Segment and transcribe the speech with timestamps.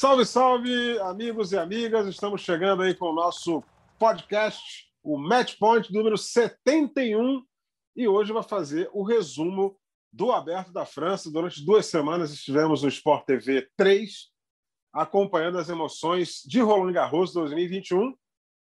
[0.00, 2.06] Salve, salve, amigos e amigas.
[2.06, 3.64] Estamos chegando aí com o nosso
[3.98, 7.44] podcast, o Match Point número 71.
[7.96, 9.76] E hoje vai fazer o resumo
[10.12, 11.32] do Aberto da França.
[11.32, 14.28] Durante duas semanas estivemos no Sport TV 3,
[14.92, 18.14] acompanhando as emoções de Roland Garros 2021.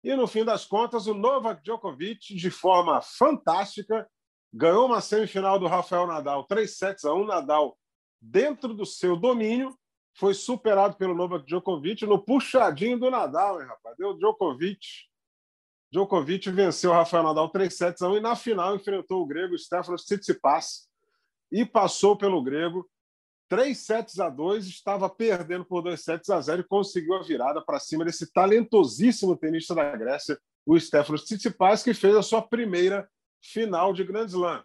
[0.04, 4.08] E no fim das contas, o Novak Djokovic, de forma fantástica,
[4.50, 7.26] ganhou uma semifinal do Rafael Nadal, 3 sets a 1.
[7.26, 7.76] Nadal
[8.22, 9.76] dentro do seu domínio
[10.16, 13.96] foi superado pelo Novak Djokovic no puxadinho do Nadal, hein, rapaz?
[13.98, 15.04] Deu Djokovic.
[15.92, 19.56] Djokovic venceu o Rafael Nadal 3 sets a 1 e na final enfrentou o grego
[19.58, 20.88] Stefanos Tsitsipas
[21.52, 22.88] e passou pelo grego
[23.48, 27.62] 3 sets a 2, estava perdendo por 2 sets a 0 e conseguiu a virada
[27.62, 33.08] para cima desse talentosíssimo tenista da Grécia, o Stefanos Tsitsipas, que fez a sua primeira
[33.40, 34.64] final de Grand Slam.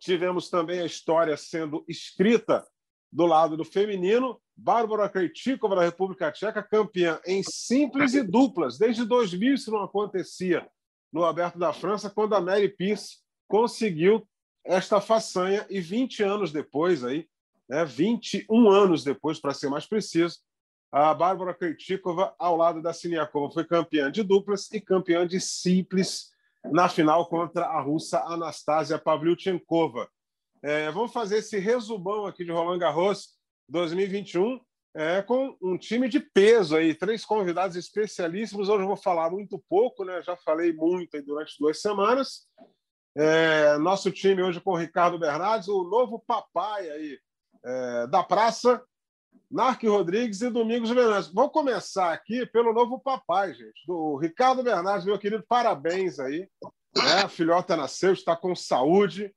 [0.00, 2.66] Tivemos também a história sendo escrita
[3.14, 8.76] do lado do feminino, Bárbara Krejcikova da República Tcheca, campeã em simples e duplas.
[8.76, 10.68] Desde 2000 isso não acontecia
[11.12, 14.26] no Aberto da França, quando a Mary Pierce conseguiu
[14.64, 17.28] esta façanha e 20 anos depois, aí,
[17.68, 20.40] né, 21 anos depois, para ser mais preciso,
[20.90, 26.32] a Bárbara Krejcikova, ao lado da Siniakova, foi campeã de duplas e campeã de simples
[26.64, 30.08] na final contra a russa Anastasia Pavlyuchenkova.
[30.66, 33.34] É, vamos fazer esse resumão aqui de Roland Garros
[33.68, 34.58] 2021
[34.94, 38.70] é, com um time de peso aí, três convidados especialíssimos.
[38.70, 40.22] Hoje eu vou falar muito pouco, né?
[40.22, 42.46] Já falei muito durante duas semanas.
[43.14, 47.18] É, nosso time hoje com o Ricardo Bernardes, o novo papai aí
[47.62, 48.82] é, da praça,
[49.50, 51.34] Narc Rodrigues e Domingos Venâncio.
[51.34, 56.48] Vou começar aqui pelo novo papai, gente, do Ricardo Bernardes, meu querido, parabéns aí.
[56.96, 57.22] Né?
[57.22, 59.30] A filhota nasceu, está com saúde.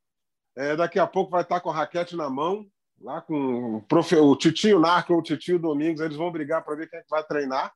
[0.57, 2.65] É, daqui a pouco vai estar com a raquete na mão
[3.01, 4.15] lá com o, profe...
[4.15, 7.09] o Titinho Narco ou o Titinho Domingos, eles vão brigar para ver quem é que
[7.09, 7.71] vai treinar.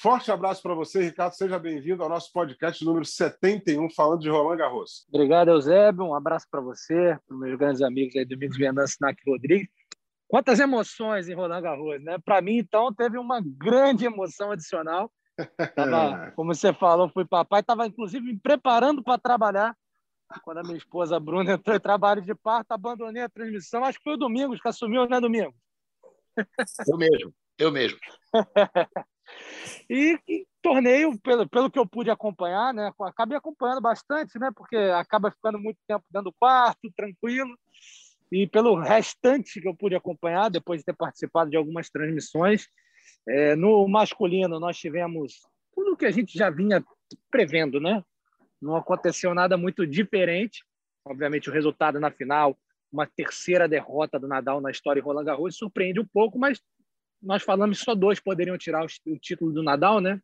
[0.00, 1.32] Forte abraço para você, Ricardo.
[1.32, 5.04] Seja bem-vindo ao nosso podcast número 71, falando de Roland Garros.
[5.12, 6.04] Obrigado, Eusébio.
[6.04, 9.68] Um abraço para você, para meus grandes amigos aí, Domingos Venâncio Nac Rodrigues.
[10.28, 12.18] Quantas emoções em Roland Garros, né?
[12.24, 15.10] Para mim, então, teve uma grande emoção adicional.
[15.74, 19.74] Tava, como você falou, fui papai, estava inclusive me preparando para trabalhar
[20.42, 23.84] quando a minha esposa Bruna entrou em trabalho de parto, abandonei a transmissão.
[23.84, 25.54] Acho que foi o Domingos que assumiu, né, Domingos?
[26.86, 27.98] Eu mesmo, eu mesmo.
[29.90, 32.92] e, e, torneio, pelo, pelo que eu pude acompanhar, né?
[33.00, 34.50] Acabei acompanhando bastante, né?
[34.54, 37.58] Porque acaba ficando muito tempo dentro do quarto, tranquilo.
[38.30, 42.68] E pelo restante que eu pude acompanhar, depois de ter participado de algumas transmissões,
[43.26, 45.40] é, no masculino nós tivemos
[45.74, 46.84] tudo que a gente já vinha
[47.30, 48.02] prevendo, né?
[48.60, 50.64] Não aconteceu nada muito diferente.
[51.04, 52.58] Obviamente, o resultado na final,
[52.92, 56.60] uma terceira derrota do Nadal na história em Roland Garros, surpreende um pouco, mas
[57.22, 60.20] nós falamos que só dois poderiam tirar o título do Nadal, né?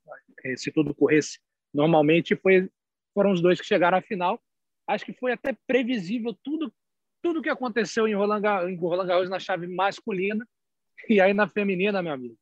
[0.56, 1.38] Se tudo corresse
[1.72, 2.70] normalmente, foi,
[3.12, 4.40] foram os dois que chegaram à final.
[4.86, 6.72] Acho que foi até previsível tudo
[7.24, 10.46] tudo que aconteceu em Roland, em Roland Garros na chave masculina
[11.08, 12.36] e aí na feminina, meu amigo.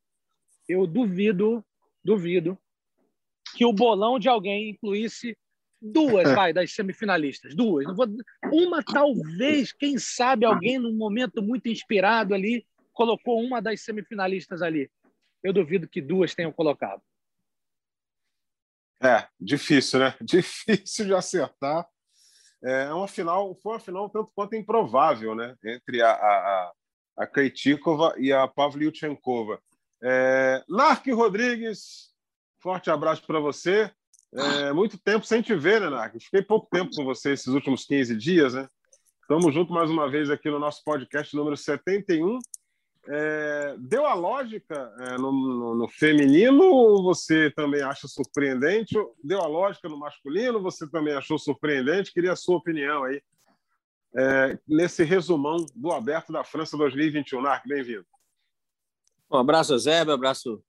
[0.67, 1.63] Eu duvido,
[2.03, 2.59] duvido
[3.55, 5.37] que o bolão de alguém incluísse
[5.83, 7.53] Duas, vai, das semifinalistas.
[7.53, 7.85] Duas.
[7.95, 8.07] Vou...
[8.51, 14.89] Uma, talvez, quem sabe, alguém num momento muito inspirado ali, colocou uma das semifinalistas ali.
[15.43, 17.01] Eu duvido que duas tenham colocado.
[19.03, 20.15] É, difícil, né?
[20.21, 21.85] Difícil de acertar.
[22.63, 25.53] É uma final, foi uma final tanto quanto improvável, né?
[25.65, 26.71] Entre a, a,
[27.17, 29.61] a Krejcikova e a Pavlyuchenkova.
[30.01, 30.63] É,
[31.13, 32.13] Rodrigues,
[32.61, 33.91] forte abraço para você.
[34.35, 36.19] É, muito tempo sem te ver, né, Narco?
[36.19, 38.67] Fiquei pouco tempo com você esses últimos 15 dias, né?
[39.21, 42.39] Estamos juntos mais uma vez aqui no nosso podcast número 71.
[43.05, 48.95] É, deu a lógica é, no, no, no, feminino ou você também acha surpreendente?
[49.23, 52.13] Deu a lógica no masculino, você também achou surpreendente?
[52.13, 53.21] Queria a sua opinião aí
[54.15, 57.41] é, nesse resumão do Aberto da França 2021.
[57.41, 58.05] Narco, bem-vindo.
[59.29, 60.63] Um abraço, Zé, um abraço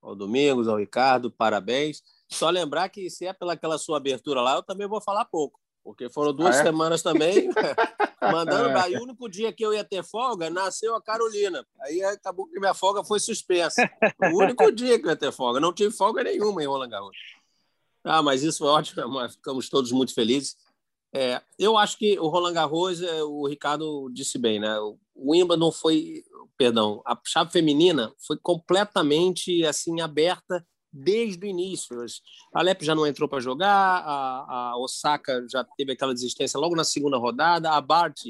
[0.00, 2.02] ao Domingos, ao Ricardo, parabéns.
[2.28, 6.10] Só lembrar que se é pelaquela sua abertura lá, eu também vou falar pouco, porque
[6.10, 6.62] foram duas ah, é?
[6.64, 7.48] semanas também.
[8.20, 11.64] Mandando aí, o único dia que eu ia ter folga, nasceu a Carolina.
[11.80, 13.88] Aí acabou que minha folga foi suspensa.
[14.20, 15.60] O único dia que eu ia ter folga.
[15.60, 17.16] Não tive folga nenhuma em Roland Garros.
[18.04, 20.56] Ah, mas isso foi ótimo, ficamos todos muito felizes.
[21.12, 24.78] É, eu acho que o Roland Garros, é, o Ricardo disse bem, né?
[24.80, 24.98] O
[25.32, 26.22] Wimbledon foi,
[26.56, 31.96] perdão, a chave feminina foi completamente assim aberta desde o início.
[32.54, 36.74] A Alep já não entrou para jogar, a, a, Osaka já teve aquela desistência logo
[36.74, 38.20] na segunda rodada, a Bart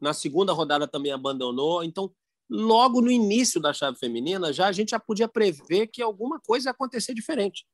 [0.00, 1.82] na segunda rodada também abandonou.
[1.82, 2.10] Então,
[2.48, 6.68] logo no início da chave feminina, já a gente já podia prever que alguma coisa
[6.68, 7.66] ia acontecer diferente,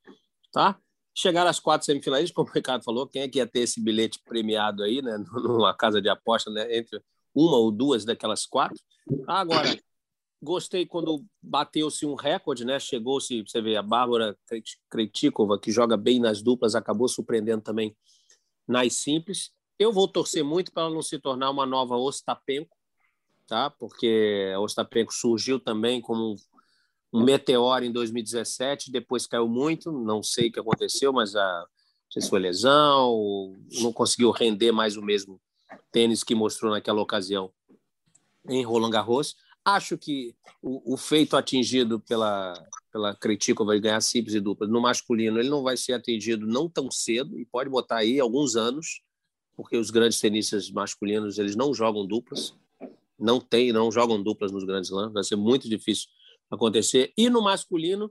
[0.53, 0.79] tá?
[1.15, 4.19] Chegar às quatro semifinais, como o Ricardo falou, quem é que ia ter esse bilhete
[4.25, 7.03] premiado aí, né, numa casa de aposta, né, entre
[7.35, 8.79] uma ou duas daquelas quatro?
[9.27, 9.69] Agora,
[10.43, 12.81] Gostei quando bateu-se um recorde, né?
[12.81, 14.37] Chegou-se, você vê, a Bárbara
[14.91, 17.97] Kretikova, que joga bem nas duplas, acabou surpreendendo também
[18.67, 19.53] nas simples.
[19.79, 22.77] Eu vou torcer muito para ela não se tornar uma nova Ostapenko,
[23.47, 23.71] tá?
[23.71, 26.35] Porque a Ostapenko surgiu também como
[27.13, 31.67] um meteoro em 2017, depois caiu muito, não sei o que aconteceu, mas a,
[32.11, 35.41] sei se foi lesão, não conseguiu render mais o mesmo
[35.93, 37.53] tênis que mostrou naquela ocasião
[38.49, 39.37] em Roland Garros.
[39.65, 42.53] Acho que o, o feito atingido pela,
[42.91, 46.69] pela Kretikova de ganhar simples e duplas no masculino, ele não vai ser atingido não
[46.69, 49.03] tão cedo, e pode botar aí alguns anos,
[49.55, 52.55] porque os grandes tenistas masculinos eles não jogam duplas,
[53.19, 56.09] não tem, não jogam duplas nos grandes lãs, vai ser muito difícil
[56.51, 57.13] acontecer.
[57.17, 58.11] E no masculino,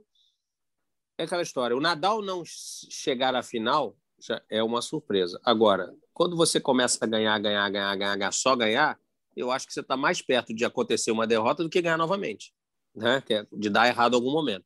[1.18, 5.40] é aquela história, o Nadal não chegar à final já é uma surpresa.
[5.44, 8.98] Agora, quando você começa a ganhar, ganhar, ganhar, ganhar só ganhar,
[9.36, 12.52] eu acho que você está mais perto de acontecer uma derrota do que ganhar novamente,
[12.94, 13.22] né?
[13.28, 14.64] É de dar errado em algum momento.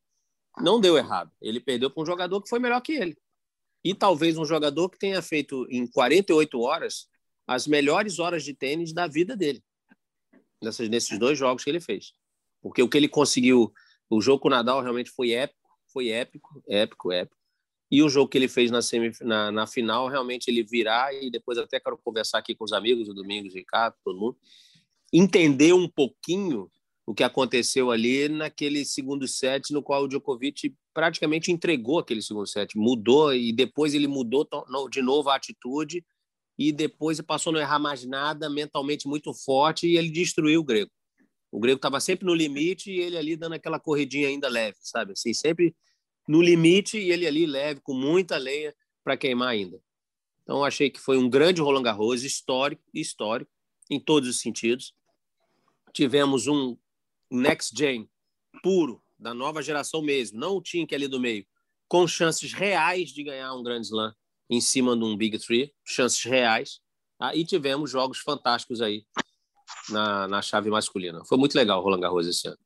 [0.59, 1.31] Não deu errado.
[1.41, 3.17] Ele perdeu para um jogador que foi melhor que ele.
[3.85, 7.09] E talvez um jogador que tenha feito em 48 horas
[7.47, 9.63] as melhores horas de tênis da vida dele.
[10.61, 12.13] Nessas, nesses dois jogos que ele fez.
[12.61, 13.73] Porque o que ele conseguiu,
[14.11, 17.37] o jogo com o Nadal realmente foi épico, foi épico, épico, épico.
[17.91, 18.81] E o jogo que ele fez na,
[19.23, 23.09] na, na, final, realmente ele virar, e depois até quero conversar aqui com os amigos,
[23.09, 24.37] o Domingos, Ricardo, todo mundo,
[25.13, 26.71] entender um pouquinho
[27.07, 32.49] o que aconteceu ali naquele segundo set, no qual o Djokovic praticamente entregou aquele segundo
[32.49, 34.49] set, mudou, e depois ele mudou
[34.91, 36.05] de novo a atitude,
[36.59, 40.65] e depois passou a não errar mais nada, mentalmente muito forte, e ele destruiu o
[40.65, 40.91] grego.
[41.53, 45.13] O grego estava sempre no limite e ele ali dando aquela corridinha ainda leve, sabe?
[45.13, 45.75] Assim, sempre
[46.27, 48.75] no limite e ele ali leve, com muita lenha
[49.05, 49.81] para queimar ainda.
[50.43, 53.51] Então, achei que foi um grande Roland Garros, histórico, histórico,
[53.91, 54.95] em todos os sentidos.
[55.93, 56.77] Tivemos um
[57.31, 58.09] next gen
[58.63, 61.47] puro, da nova geração mesmo, não o Tink ali do meio,
[61.89, 64.15] com chances reais de ganhar um Grand Slam
[64.49, 66.81] em cima de um Big Three, chances reais.
[67.19, 67.35] Tá?
[67.35, 69.07] E tivemos jogos fantásticos aí
[69.89, 71.25] na, na chave masculina.
[71.25, 72.59] Foi muito legal o Roland Garros esse ano.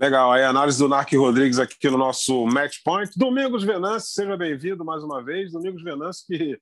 [0.00, 3.10] Legal, aí a análise do Narc Rodrigues aqui no nosso Match Point.
[3.16, 5.50] Domingos Venâncio, seja bem-vindo mais uma vez.
[5.50, 6.56] Domingos Venâncio, que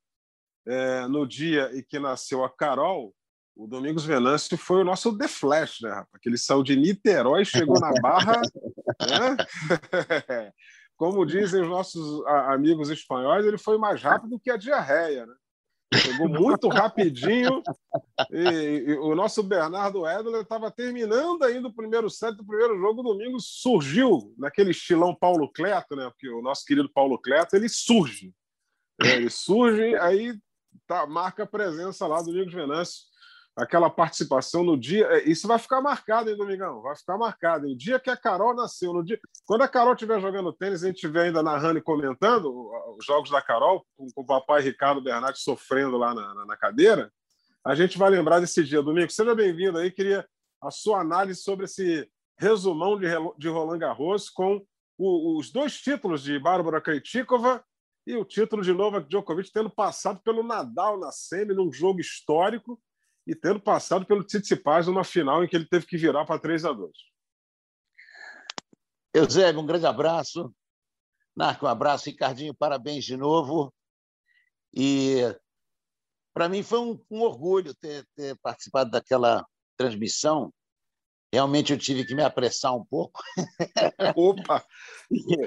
[0.67, 3.15] é, no dia em que nasceu a Carol,
[3.55, 6.19] o Domingos Venâncio foi o nosso The Flash, né, rapaz?
[6.23, 8.41] Que ele saiu de Niterói, chegou na Barra.
[9.03, 9.37] né?
[10.97, 15.35] Como dizem os nossos amigos espanhóis, ele foi mais rápido que a diarreia, né?
[15.95, 17.63] Chegou muito rapidinho.
[18.31, 23.03] E, e, o nosso Bernardo Edler estava terminando ainda o primeiro set do primeiro jogo.
[23.03, 26.09] Domingo surgiu naquele estilão Paulo Cleto, né?
[26.11, 28.35] Porque o nosso querido Paulo Cleto ele surge.
[29.01, 30.35] Ele surge, aí
[30.87, 33.05] tá, marca a presença lá do Domingos Venâncio
[33.57, 35.07] aquela participação no dia.
[35.07, 36.83] É, isso vai ficar marcado, hein, Domingão?
[36.83, 37.67] Vai ficar marcado.
[37.67, 39.19] O dia que a Carol nasceu, no dia.
[39.47, 42.53] Quando a Carol estiver jogando tênis, a gente estiver ainda narrando e comentando
[42.99, 46.57] os jogos da Carol, com, com o papai Ricardo Bernardi sofrendo lá na, na, na,
[46.57, 47.11] cadeira,
[47.65, 48.83] a gente vai lembrar desse dia.
[48.83, 49.91] Domingo, seja bem-vindo aí.
[49.91, 50.27] Queria
[50.61, 52.09] a sua análise sobre esse
[52.39, 53.07] resumão de,
[53.39, 54.63] de Roland Garros com
[54.99, 57.65] o, os dois títulos de Bárbara Krejcikova
[58.07, 62.79] e o título de Novak Djokovic tendo passado pelo Nadal na semi num jogo histórico
[63.27, 66.65] e tendo passado pelo Tsitsipas numa final em que ele teve que virar para 3
[66.65, 66.93] a 2
[69.13, 70.55] Eusébio, um grande abraço.
[71.35, 72.05] Narco, um abraço.
[72.05, 73.73] Ricardinho, parabéns de novo.
[74.75, 75.23] E
[76.35, 79.43] para mim foi um, um orgulho ter, ter, participado daquela
[79.75, 80.53] transmissão.
[81.33, 83.19] Realmente eu tive que me apressar um pouco.
[84.15, 84.63] Opa!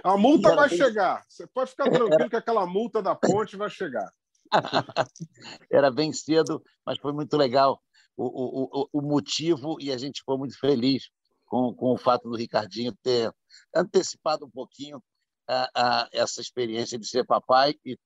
[0.04, 1.24] A multa vai chegar.
[1.30, 4.12] Você pode ficar tranquilo que aquela multa da ponte vai chegar.
[5.72, 7.82] Era bem cedo, mas foi muito legal
[8.15, 11.10] o, o, o motivo e a gente ficou muito feliz
[11.46, 13.34] com, com o fato do Ricardinho ter
[13.74, 15.01] antecipado um pouquinho
[15.48, 17.98] a, a, essa experiência de ser papai e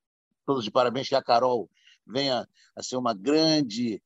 [0.46, 1.68] todos de parabéns que a Carol
[2.06, 2.46] venha
[2.76, 4.02] a ser uma grande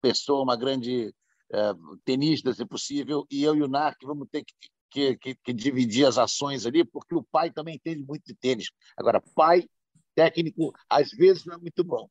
[0.00, 1.14] pessoa, uma grande
[1.52, 4.54] uh, tenista, se possível, e eu e o Narc vamos ter que,
[4.90, 8.70] que, que, que, dividir as ações ali, porque o pai também entende muito de tênis.
[8.96, 9.68] Agora, pai
[10.16, 12.08] técnico, às vezes, não é muito bom.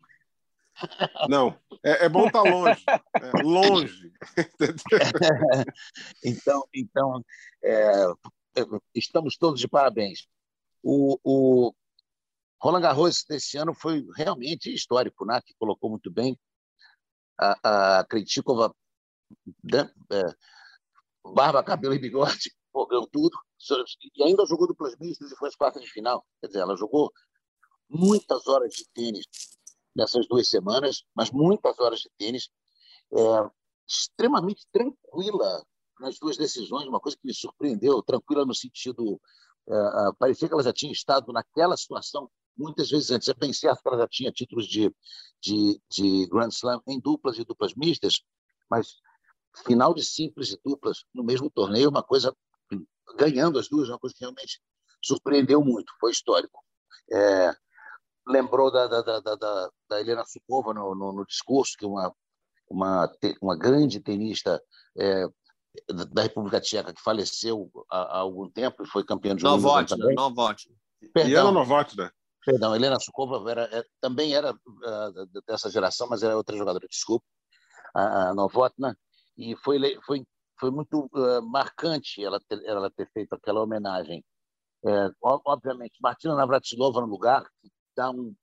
[1.30, 4.14] Não, é, é bom estar tá longe, é, longe.
[6.24, 7.26] então, então
[7.64, 8.06] é,
[8.94, 10.28] estamos todos de parabéns.
[10.84, 11.74] O, o
[12.62, 15.42] Roland Garros desse ano foi realmente histórico, né?
[15.46, 16.38] que colocou muito bem.
[17.40, 18.74] A, a Kritikova,
[19.64, 19.90] né?
[20.12, 20.24] é,
[21.34, 22.52] barba, cabelo e bigode,
[22.90, 23.38] ganhou tudo.
[24.14, 26.26] E ainda jogou duplas mistas e foi às quartas de final.
[26.42, 27.12] Quer dizer, ela jogou
[27.90, 29.26] muitas horas de tênis
[29.96, 32.50] nessas duas semanas, mas muitas horas de tênis,
[33.14, 33.50] é,
[33.88, 35.64] extremamente tranquila
[36.00, 39.20] nas duas decisões, uma coisa que me surpreendeu, tranquila no sentido,
[39.68, 39.74] é,
[40.20, 43.28] parecia que ela já tinha estado naquela situação muitas vezes antes.
[43.28, 44.94] Eu pensei que ela já tinha títulos de,
[45.42, 48.22] de, de Grand Slam em duplas e duplas mistas,
[48.70, 48.96] mas
[49.66, 52.36] final de simples e duplas no mesmo torneio, uma coisa
[53.18, 54.60] ganhando as duas, uma coisa que realmente
[55.02, 56.60] surpreendeu muito, foi histórico.
[57.12, 57.56] É,
[58.28, 62.14] lembrou da, da, da, da, da Helena Sukova no, no, no, discurso, que é uma,
[62.70, 64.62] uma, uma grande tenista
[64.98, 65.28] é,
[66.14, 70.16] da República Tcheca que faleceu há, há, algum tempo e foi campeã de Wimbledon também.
[70.16, 70.76] Novotna.
[71.14, 72.12] Perdão, Novotna.
[72.46, 77.26] Perdão, Helena Sukova era, é, também era uh, dessa geração, mas era outra jogadora, desculpa,
[77.94, 78.96] a, a Novotna,
[79.36, 80.24] e foi, foi,
[80.60, 84.24] foi muito uh, marcante ela ter, ela ter feito aquela homenagem.
[84.86, 87.44] É, obviamente, Martina Navratilova no lugar,
[87.96, 88.36] dá um,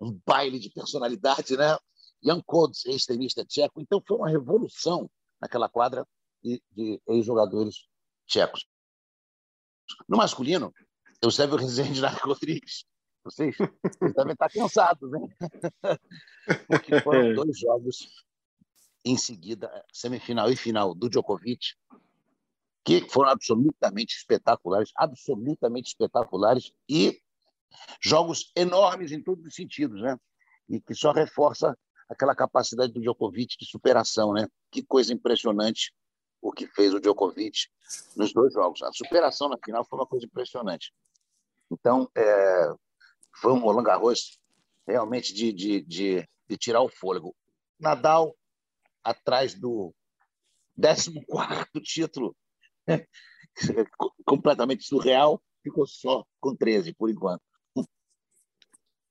[0.00, 1.76] um baile de personalidade, né?
[2.22, 3.80] Jan Kodes, ex-tenista tcheco.
[3.80, 6.06] Então, foi uma revolução naquela quadra
[6.42, 7.86] de, de ex-jogadores
[8.26, 8.66] tchecos.
[10.08, 10.72] No masculino,
[11.22, 12.84] Eusébio Rezende e Rodrigues.
[13.24, 15.20] Vocês, vocês devem estar cansados, né?
[16.68, 18.24] Porque foram dois jogos
[19.04, 21.74] em seguida, semifinal e final do Djokovic,
[22.84, 27.20] que foram absolutamente espetaculares, absolutamente espetaculares e
[28.02, 30.16] Jogos enormes em todos os sentidos, né?
[30.68, 31.76] E que só reforça
[32.08, 34.46] aquela capacidade do Djokovic de superação, né?
[34.70, 35.92] Que coisa impressionante
[36.40, 37.68] o que fez o Djokovic
[38.16, 38.82] nos dois jogos.
[38.82, 40.92] A superação na final foi uma coisa impressionante.
[41.70, 42.72] Então, é,
[43.40, 44.38] foi um Roland Garros
[44.86, 47.34] realmente de, de, de, de tirar o fôlego.
[47.78, 48.36] Nadal
[49.02, 49.94] atrás do
[50.80, 51.12] 14
[51.82, 52.36] título,
[54.24, 57.42] completamente surreal, ficou só com 13 por enquanto.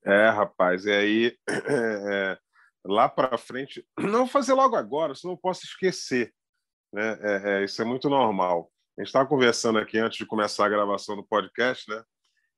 [0.05, 2.37] É, rapaz, e aí é,
[2.85, 6.31] lá para frente, não vou fazer logo agora, senão eu posso esquecer.
[6.93, 7.17] Né?
[7.21, 8.71] É, é, isso é muito normal.
[8.97, 12.03] A gente estava conversando aqui antes de começar a gravação do podcast, né?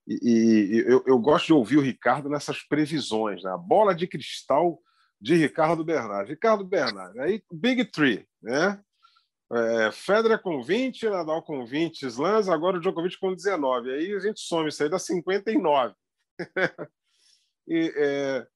[0.08, 3.52] E, e eu, eu, gosto de ouvir o Ricardo nessas previsões, né?
[3.52, 4.80] A bola de cristal
[5.20, 6.32] de Ricardo Bernardi.
[6.32, 8.80] Ricardo Bernardi, aí Big Three, né?
[9.52, 13.92] É, Federer com 20, Nadal com 20 slams, agora o Djokovic com 19.
[13.92, 15.96] Aí a gente some, isso aí dá 59.
[17.68, 18.48] E, é,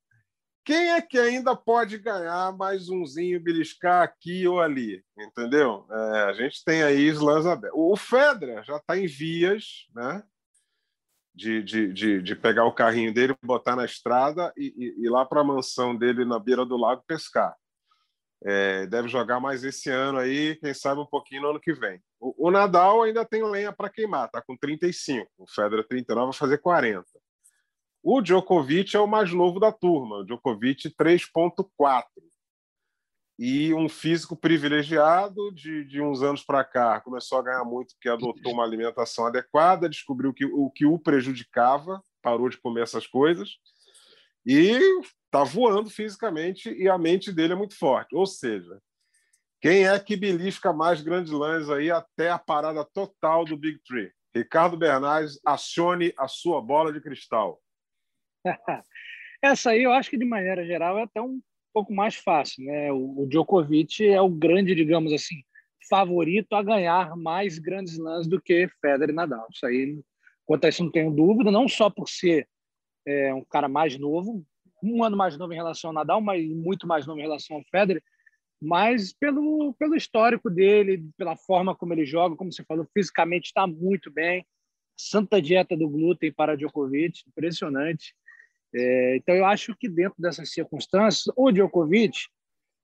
[0.63, 5.03] quem é que ainda pode ganhar mais umzinho, beliscar aqui ou ali?
[5.17, 5.87] Entendeu?
[5.89, 7.79] É, a gente tem aí slams abertos.
[7.79, 10.23] O Federer já está em vias né,
[11.33, 15.25] de, de, de, de, pegar o carrinho dele, botar na estrada e, e ir lá
[15.25, 17.55] para a mansão dele na beira do lago pescar.
[18.43, 22.01] É, deve jogar mais esse ano aí, quem sabe um pouquinho no ano que vem.
[22.19, 25.27] O, o Nadal ainda tem lenha para queimar, está com 35.
[25.37, 27.03] O Federer 39 vai fazer 40.
[28.03, 32.03] O Djokovic é o mais novo da turma, o Djokovic 3.4.
[33.37, 36.99] E um físico privilegiado de, de uns anos para cá.
[37.01, 42.03] Começou a ganhar muito porque adotou uma alimentação adequada, descobriu que, o que o prejudicava,
[42.21, 43.57] parou de comer essas coisas.
[44.45, 44.79] E
[45.25, 48.15] está voando fisicamente e a mente dele é muito forte.
[48.15, 48.79] Ou seja,
[49.59, 54.11] quem é que belisca mais grandes lãs aí até a parada total do Big Three?
[54.35, 57.59] Ricardo Bernardes, acione a sua bola de cristal.
[59.41, 61.41] Essa aí eu acho que, de maneira geral, é até um
[61.73, 62.63] pouco mais fácil.
[62.65, 62.91] Né?
[62.91, 65.43] O, o Djokovic é o grande, digamos assim,
[65.89, 69.47] favorito a ganhar mais grandes lãs do que Federer e Nadal.
[69.51, 69.99] Isso aí,
[70.45, 72.47] quanto a isso, não tenho dúvida, não só por ser
[73.05, 74.45] é, um cara mais novo,
[74.83, 77.63] um ano mais novo em relação ao Nadal, mas muito mais novo em relação ao
[77.63, 78.03] Federer,
[78.61, 83.65] mas pelo, pelo histórico dele, pela forma como ele joga, como você falou, fisicamente está
[83.65, 84.45] muito bem.
[84.95, 88.13] Santa dieta do glúten para Djokovic, impressionante.
[88.73, 92.27] É, então, eu acho que dentro dessas circunstâncias, o Djokovic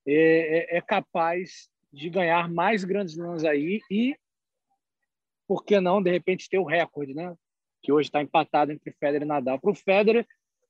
[0.06, 4.15] é, é, é capaz de ganhar mais grandes lãs aí e,
[5.48, 7.34] por que não, de repente, ter o recorde, né?
[7.82, 9.60] que hoje está empatado entre Federer e Nadal.
[9.60, 10.27] Para o Federer,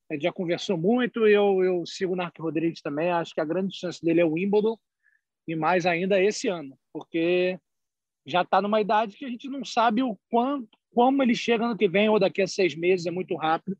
[0.09, 3.45] a gente já conversou muito, eu, eu sigo o Narco Rodrigues também, acho que a
[3.45, 4.77] grande chance dele é o Wimbledon,
[5.47, 7.59] e mais ainda esse ano, porque
[8.25, 11.77] já está numa idade que a gente não sabe o quanto, como ele chega ano
[11.77, 13.77] que vem ou daqui a seis meses, é muito rápido.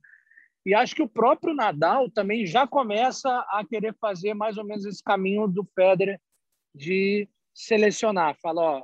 [0.68, 4.84] E acho que o próprio Nadal também já começa a querer fazer mais ou menos
[4.84, 6.20] esse caminho do Federer
[6.76, 8.36] de selecionar.
[8.42, 8.84] Fala, ó,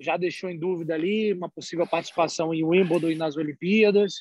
[0.00, 4.14] já deixou em dúvida ali uma possível participação em Wimbledon e nas Olimpíadas,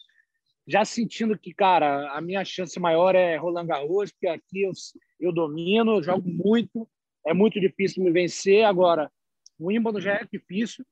[0.68, 4.72] já sentindo que, cara, a minha chance maior é Roland Garros, porque aqui eu,
[5.20, 6.88] eu domino, eu jogo muito,
[7.26, 8.66] é muito difícil me vencer.
[8.66, 9.12] Agora,
[9.58, 10.86] o Wimbledon já é difícil,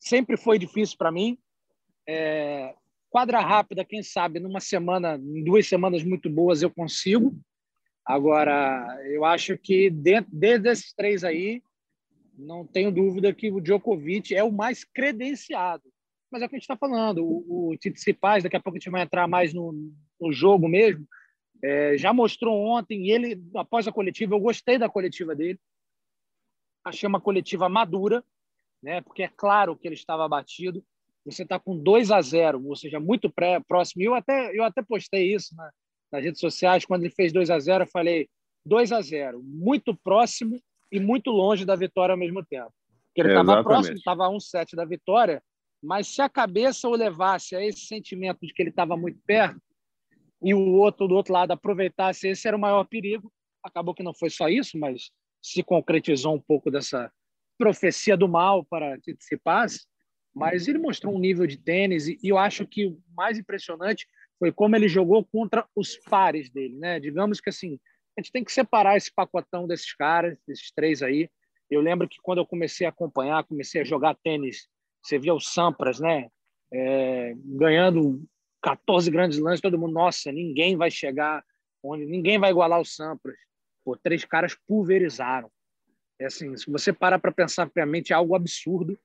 [0.00, 1.38] sempre foi difícil para mim.
[2.08, 2.74] É,
[3.14, 7.32] quadra rápida, quem sabe, numa semana, em duas semanas muito boas eu consigo.
[8.04, 11.62] Agora, eu acho que dentro, desses três aí,
[12.36, 15.84] não tenho dúvida que o Djokovic é o mais credenciado.
[16.28, 17.24] Mas é o que a gente está falando.
[17.24, 19.72] O, o Tsitsipas, daqui a pouco a gente vai entrar mais no,
[20.20, 21.06] no jogo mesmo,
[21.62, 25.60] é, já mostrou ontem, ele, após a coletiva, eu gostei da coletiva dele.
[26.84, 28.24] Achei uma coletiva madura,
[28.82, 29.00] né?
[29.02, 30.84] porque é claro que ele estava abatido.
[31.24, 34.02] Você está com 2 a 0, ou seja, muito pré, próximo.
[34.02, 35.70] E eu até, eu até postei isso na,
[36.12, 38.28] nas redes sociais, quando ele fez 2 a 0 eu falei
[38.64, 40.58] 2 a 0 muito próximo
[40.90, 42.72] e muito longe da vitória ao mesmo tempo.
[43.08, 45.42] Porque ele estava próximo, estava a 1-7 da vitória,
[45.82, 49.60] mas se a cabeça o levasse a esse sentimento de que ele estava muito perto
[50.42, 53.32] e o outro do outro lado aproveitasse, esse era o maior perigo.
[53.62, 55.10] Acabou que não foi só isso, mas
[55.42, 57.10] se concretizou um pouco dessa
[57.58, 59.86] profecia do mal para Tsitsipas,
[60.34, 64.06] mas ele mostrou um nível de tênis e eu acho que o mais impressionante
[64.38, 66.98] foi como ele jogou contra os pares dele, né?
[66.98, 67.78] Digamos que assim,
[68.16, 71.28] a gente tem que separar esse pacotão desses caras, desses três aí.
[71.70, 74.68] Eu lembro que quando eu comecei a acompanhar, comecei a jogar tênis,
[75.02, 76.28] você via o Sampras, né?
[76.72, 78.24] É, ganhando
[78.62, 81.44] 14 grandes lances, todo mundo, nossa, ninguém vai chegar
[81.82, 83.36] onde, ninguém vai igualar o Sampras.
[83.84, 85.50] Pô, três caras pulverizaram.
[86.18, 88.98] É assim, se você parar para pensar friamente, é algo absurdo.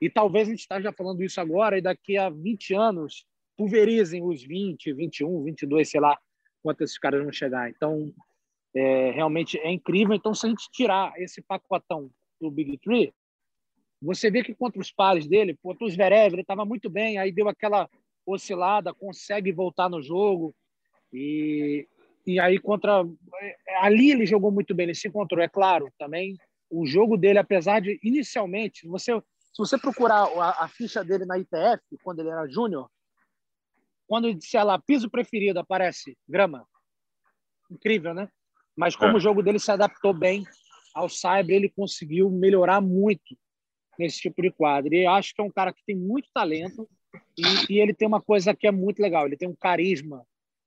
[0.00, 3.24] E talvez a gente esteja falando isso agora e daqui a 20 anos
[3.56, 6.18] pulverizem os 20, 21, 22, sei lá
[6.62, 7.70] quantos esses caras vão chegar.
[7.70, 8.12] Então,
[8.74, 10.14] é, realmente é incrível.
[10.14, 13.12] Então, se a gente tirar esse pacotão do Big Three,
[14.02, 17.32] você vê que contra os pares dele, contra o Zverev, ele estava muito bem, aí
[17.32, 17.88] deu aquela
[18.26, 20.54] oscilada, consegue voltar no jogo.
[21.12, 21.88] E,
[22.26, 23.02] e aí contra
[23.80, 26.36] ali ele jogou muito bem, ele se encontrou, é claro, também
[26.68, 29.12] o jogo dele, apesar de inicialmente, você
[29.56, 32.90] se você procurar a, a ficha dele na ITF, quando ele era júnior,
[34.06, 36.68] quando ele disser lá piso preferido, aparece grama.
[37.70, 38.28] Incrível, né?
[38.76, 39.16] Mas como é.
[39.16, 40.44] o jogo dele se adaptou bem
[40.94, 43.34] ao Cyber, ele conseguiu melhorar muito
[43.98, 44.92] nesse tipo de quadro.
[44.92, 46.86] E acho que é um cara que tem muito talento
[47.38, 49.24] e, e ele tem uma coisa que é muito legal.
[49.24, 50.22] Ele tem um carisma.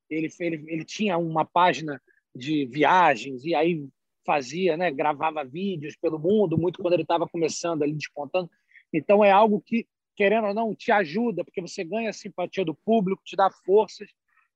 [0.09, 2.01] Ele, ele, ele tinha uma página
[2.35, 3.87] de viagens e aí
[4.25, 8.49] fazia, né, gravava vídeos pelo mundo, muito quando ele estava começando ali despontando.
[8.93, 12.73] Então, é algo que, querendo ou não, te ajuda, porque você ganha a simpatia do
[12.73, 14.09] público, te dá forças.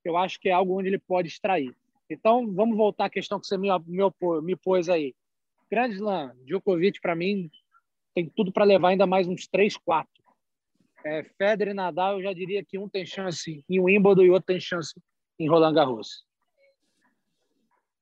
[0.04, 1.74] Eu acho que é algo onde ele pode extrair.
[2.10, 4.04] Então, vamos voltar à questão que você me, me,
[4.42, 5.16] me pôs aí.
[5.70, 7.50] Grande Slam, Djokovic, para mim,
[8.14, 10.08] tem tudo para levar ainda mais uns 3, 4.
[11.06, 14.48] É, Federer e Nadal, eu já diria que um tem chance em Wimbledon e outro
[14.48, 14.94] tem chance
[15.40, 16.26] em Roland Garros.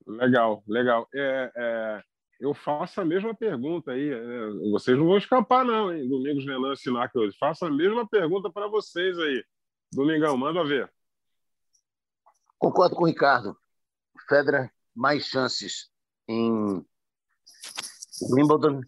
[0.06, 1.08] Legal, legal.
[1.14, 2.04] É, é,
[2.42, 4.10] eu faço a mesma pergunta aí.
[4.10, 4.72] Né?
[4.72, 6.10] Vocês não vão escapar, não, hein?
[6.10, 7.38] Domingos Renan Sinac hoje.
[7.38, 9.46] Faço a mesma pergunta para vocês aí.
[9.94, 10.92] Domingão, manda ver.
[12.58, 13.56] Concordo com o Ricardo.
[14.28, 15.92] Federer, mais chances
[16.28, 16.84] em
[18.34, 18.82] Wimbledon,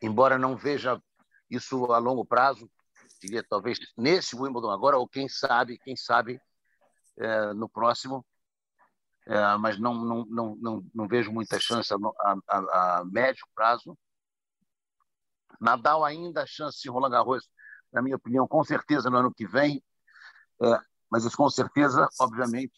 [0.00, 1.02] embora não veja
[1.50, 2.70] isso a longo prazo,
[3.20, 6.40] diria talvez nesse Wimbledon agora, ou quem sabe, quem sabe
[7.16, 8.24] é, no próximo
[9.26, 11.96] é, mas não, não, não, não, não vejo muita chance a,
[12.48, 13.96] a, a, médio prazo.
[15.60, 17.48] Nadal ainda a chance em Roland Garros,
[17.92, 19.82] na minha opinião, com certeza no ano que vem,
[20.62, 20.78] é,
[21.10, 22.74] mas isso com certeza, obviamente,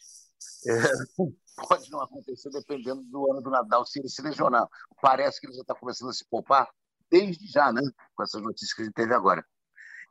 [0.69, 0.73] é,
[1.69, 4.67] pode não acontecer dependendo do ano do Nadal se ele se lesionar.
[5.03, 6.69] Parece que ele já está começando a se poupar
[7.11, 7.83] desde já, né?
[8.15, 9.45] Com essas notícias que a gente teve agora.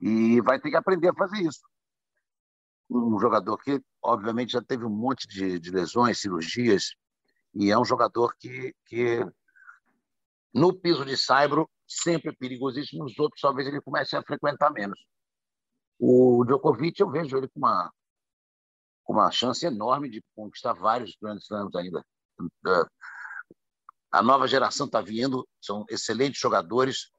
[0.01, 1.61] E vai ter que aprender a fazer isso
[2.89, 6.95] um jogador que, obviamente, já teve um monte de, de lesões, cirurgias,
[7.53, 9.25] e é um jogador que, que
[10.53, 14.99] no piso de saibro sempre é perigosíssimo, nos outros talvez ele comece a frequentar menos.
[15.99, 17.91] O Djokovic, eu vejo ele com uma,
[19.03, 22.05] com uma chance enorme de conquistar vários grandes slams ainda.
[24.11, 27.11] A nova geração está vindo, são excelentes jogadores,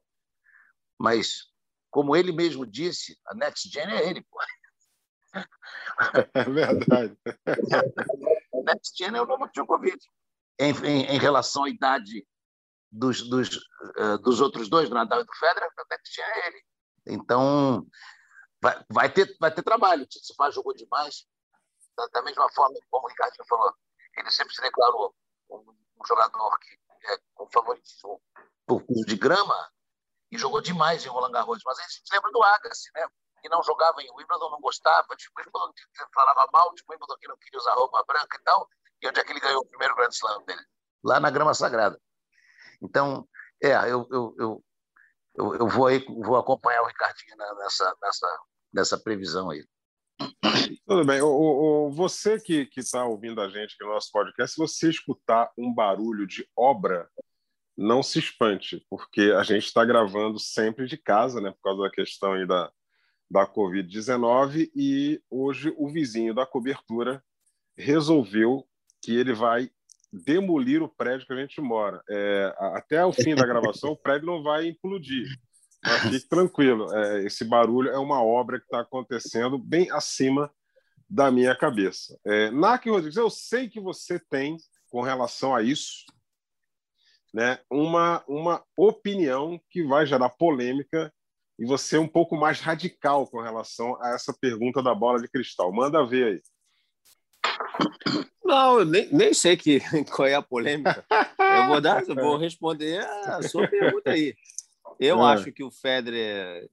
[0.99, 1.51] mas,
[1.91, 4.23] como ele mesmo disse, a Next Gen é ele.
[4.31, 4.39] Pô.
[6.35, 7.19] É verdade.
[8.65, 10.05] next gen é o Novak Djokovic.
[10.59, 12.27] Em, em, em relação à idade
[12.91, 13.57] dos, dos,
[13.99, 16.65] uh, dos outros dois, do Nadal e do Federer, o next gen é ele.
[17.07, 17.87] Então,
[18.61, 20.03] vai, vai, ter, vai ter trabalho.
[20.03, 21.27] O Tsitsipas jogou demais.
[21.97, 23.73] Da, da, mesma forma como o Ricardinho falou,
[24.17, 25.15] ele sempre se declarou
[25.51, 28.21] um, um jogador que é com favoritismo
[28.67, 29.71] por curso de grama
[30.31, 31.63] e jogou demais em Roland Garros.
[31.65, 33.07] Mas a gente lembra do Agassi, né?
[33.47, 35.73] Que não jogava em Wimbledon, não gostava, de Wimbledon
[36.13, 38.69] falava mal, de Wimbledon que não queria usar roupa branca e tal.
[39.01, 40.63] E onde é que ele ganhou o primeiro Grand Slam dele?
[41.05, 42.01] Lá na grama sagrada.
[42.83, 43.27] Então,
[43.63, 48.41] é, eu, eu, eu, eu vou, aí, vou acompanhar o Ricardinho nessa, nessa,
[48.73, 49.65] nessa previsão aí.
[50.87, 51.21] Tudo bem.
[51.23, 55.53] O, o, você que está ouvindo a gente aqui no nosso podcast, se você escutar
[55.57, 57.09] um barulho de obra,
[57.77, 61.91] não se espante, porque a gente está gravando sempre de casa, né, por causa da
[61.91, 62.73] questão aí da,
[63.31, 67.23] da Covid-19, e hoje o vizinho da cobertura
[67.77, 68.67] resolveu
[69.03, 69.71] que ele vai
[70.13, 72.03] demolir o prédio que a gente mora.
[72.09, 75.29] É, até o fim da gravação, o prédio não vai implodir.
[75.85, 80.51] Mas fique tranquilo, é, esse barulho é uma obra que está acontecendo bem acima
[81.09, 82.19] da minha cabeça.
[82.25, 84.57] É, Naki Rodrigues, eu sei que você tem,
[84.91, 86.05] com relação a isso,
[87.33, 91.13] né, uma, uma opinião que vai gerar polêmica
[91.59, 95.29] e você é um pouco mais radical com relação a essa pergunta da bola de
[95.29, 95.73] cristal.
[95.73, 96.43] Manda ver aí.
[98.45, 99.81] Não, eu nem, nem sei que,
[100.15, 101.05] qual é a polêmica.
[101.39, 104.35] Eu vou, dar, vou responder a sua pergunta aí.
[105.01, 105.33] Eu é.
[105.33, 106.69] acho que o Federer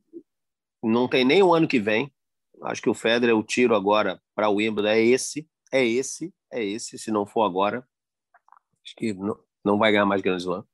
[0.84, 2.14] não tem nem o ano que vem.
[2.64, 6.64] Acho que o Federer, o tiro agora para o Wimbledon é esse, é esse, é
[6.64, 6.98] esse.
[7.00, 7.86] Se não for agora,
[8.84, 10.66] acho que não, não vai ganhar mais Grand Slam.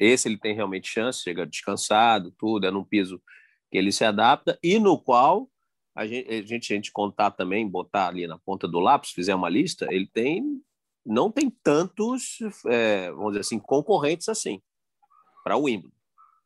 [0.00, 3.20] Esse ele tem realmente chance, chega descansado, tudo, é num piso
[3.70, 5.48] que ele se adapta e no qual
[5.94, 9.34] a gente, a gente, a gente contar também, botar ali na ponta do lápis, fizer
[9.34, 10.62] uma lista, ele tem
[11.06, 14.60] não tem tantos, é, vamos dizer assim, concorrentes assim
[15.44, 15.94] para o Wimbledon.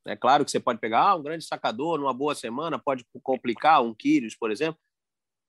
[0.07, 3.83] É claro que você pode pegar ah, um grande sacador numa boa semana, pode complicar
[3.83, 4.79] um Kyrgios, por exemplo,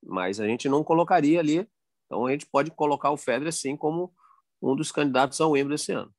[0.02, 1.68] mas a gente não colocaria ali.
[2.06, 4.12] Então a gente pode colocar o Federer sim como
[4.60, 6.14] um dos candidatos ao Wimbledon esse ano.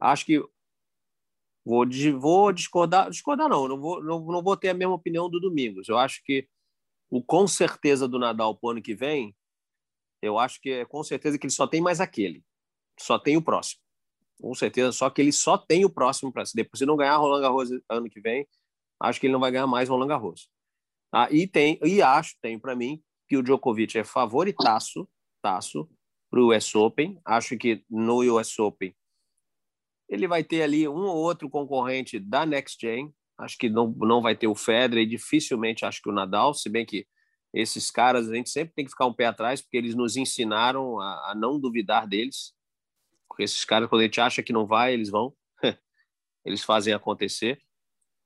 [0.00, 0.42] Acho que
[1.64, 1.86] vou,
[2.18, 5.88] vou discordar, discordar não, não vou, não, não vou ter a mesma opinião do Domingos.
[5.88, 6.48] Eu acho que
[7.10, 9.34] o com certeza do Nadal para o ano que vem,
[10.20, 12.42] eu acho que é com certeza que ele só tem mais aquele,
[12.98, 13.80] só tem o próximo.
[14.40, 17.16] Com certeza, só que ele só tem o próximo para se depois se não ganhar
[17.16, 18.46] Roland Garros ano que vem,
[18.98, 20.48] acho que ele não vai ganhar mais Roland Garros.
[21.12, 25.08] Ah, e tem e acho, tem para mim que o Djokovic é favoritaço,
[25.42, 25.88] taço
[26.30, 27.20] para o US Open.
[27.24, 28.94] Acho que no US Open
[30.12, 33.10] ele vai ter ali um ou outro concorrente da Next Gen.
[33.38, 36.68] Acho que não, não vai ter o Federer e dificilmente acho que o Nadal, se
[36.68, 37.06] bem que
[37.54, 41.00] esses caras a gente sempre tem que ficar um pé atrás porque eles nos ensinaram
[41.00, 42.52] a, a não duvidar deles.
[43.26, 45.34] Porque esses caras, quando a gente acha que não vai, eles vão.
[46.44, 47.58] eles fazem acontecer.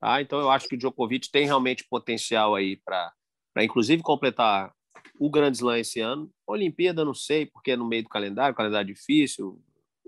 [0.03, 3.15] Ah, então eu acho que o Djokovic tem realmente potencial aí para
[3.59, 4.75] inclusive completar
[5.21, 6.33] o Grand Slam esse ano.
[6.45, 9.63] Olimpíada não sei, porque é no meio do calendário, calendário difícil.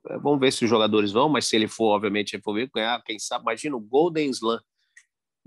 [0.07, 3.19] É, vamos ver se os jogadores vão, mas se ele for, obviamente, ver, ganhar, quem
[3.19, 4.61] sabe, imagina o Golden Slam.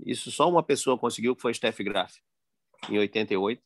[0.04, 2.14] Isso só uma pessoa conseguiu, que foi Steph Graf,
[2.90, 3.62] em 88.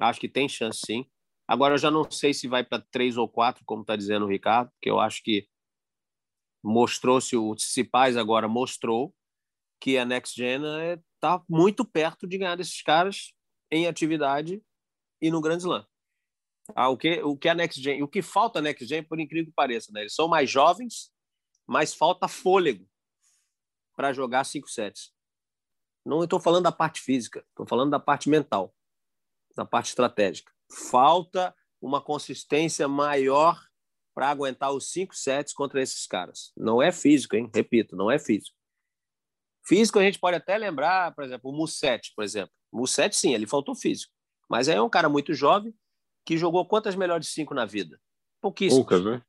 [0.00, 1.06] Acho que tem chance, sim.
[1.46, 4.28] Agora, eu já não sei se vai para três ou quatro, como está dizendo o
[4.28, 5.48] Ricardo, porque eu acho que
[6.62, 9.14] mostrou-se, o Cipaz agora mostrou
[9.80, 10.60] que a Next Gen
[11.14, 13.32] está é, muito perto de ganhar desses caras
[13.70, 14.62] em atividade
[15.20, 15.86] e no Grand Slam.
[16.74, 19.18] Ah, o, que, o que a Next Gen, o que falta a Next Gen, por
[19.18, 20.02] incrível que pareça, né?
[20.02, 21.10] eles são mais jovens,
[21.66, 22.88] mas falta fôlego
[23.96, 25.12] para jogar cinco sets.
[26.04, 28.74] Não estou falando da parte física, estou falando da parte mental,
[29.54, 33.60] da parte estratégica falta uma consistência maior
[34.14, 36.52] para aguentar os cinco sets contra esses caras.
[36.56, 37.50] Não é físico, hein?
[37.54, 38.56] Repito, não é físico.
[39.66, 42.52] Físico a gente pode até lembrar, por exemplo, o Musset, por exemplo.
[42.72, 44.12] O Musset, sim, ele faltou físico.
[44.48, 45.74] Mas aí é um cara muito jovem
[46.24, 48.00] que jogou quantas melhores cinco na vida?
[48.40, 48.86] Pouquíssimas.
[48.86, 49.22] Poucas, né?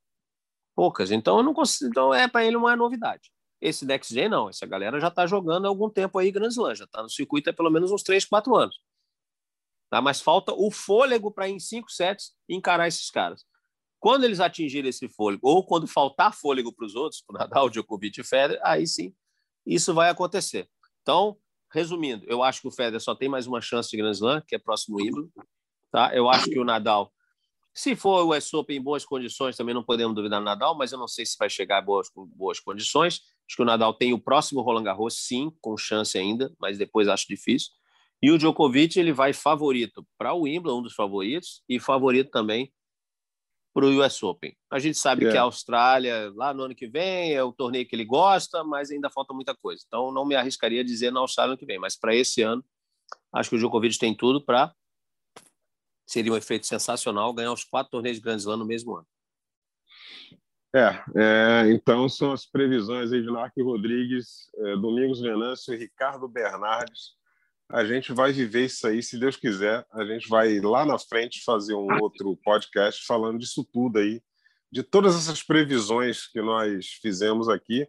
[0.76, 1.12] Poucas.
[1.12, 3.32] Então, eu não consigo, então é para ele uma novidade.
[3.62, 4.50] Esse Next Gen, não.
[4.50, 6.74] Essa galera já está jogando há algum tempo aí Grand Slam.
[6.74, 8.76] Já está no circuito há pelo menos uns 3, 4 anos.
[9.92, 10.02] Tá?
[10.02, 13.46] Mas falta o fôlego para, em cinco sets, encarar esses caras.
[14.00, 18.20] Quando eles atingirem esse fôlego, ou quando faltar fôlego para os outros, para Nadal, Djokovic
[18.20, 19.14] e Federer, aí sim,
[19.66, 20.68] isso vai acontecer.
[21.04, 21.38] Então,
[21.72, 24.56] resumindo, eu acho que o Federer só tem mais uma chance de Grand Slam, que
[24.56, 25.30] é próximo Wimbledon.
[25.92, 26.16] Tá?
[26.16, 27.12] Eu acho que o Nadal,
[27.74, 30.92] se for o US Open em boas condições, também não podemos duvidar do Nadal, mas
[30.92, 33.22] eu não sei se vai chegar a boas, boas condições.
[33.48, 37.08] Acho que o Nadal tem o próximo Roland Garros, sim, com chance ainda, mas depois
[37.08, 37.72] acho difícil.
[38.22, 42.72] E o Djokovic ele vai favorito para o Wimbledon, um dos favoritos, e favorito também
[43.74, 44.56] para o US Open.
[44.70, 45.32] A gente sabe É.
[45.32, 48.92] que a Austrália, lá no ano que vem, é o torneio que ele gosta, mas
[48.92, 49.84] ainda falta muita coisa.
[49.88, 51.80] Então, não me arriscaria a dizer na Austrália ano que vem.
[51.80, 52.64] Mas para esse ano,
[53.34, 54.74] acho que o Djokovic tem tudo para.
[56.06, 59.08] Seria um efeito sensacional ganhar os quatro torneios de Grand no mesmo ano.
[60.74, 66.30] É, é, então são as previsões aí de Narc Rodrigues, é, Domingos Venâncio e Ricardo
[66.30, 67.20] Bernardes.
[67.70, 69.86] A gente vai viver isso aí, se Deus quiser.
[69.92, 74.22] A gente vai lá na frente fazer um outro podcast falando disso tudo aí,
[74.72, 77.86] de todas essas previsões que nós fizemos aqui,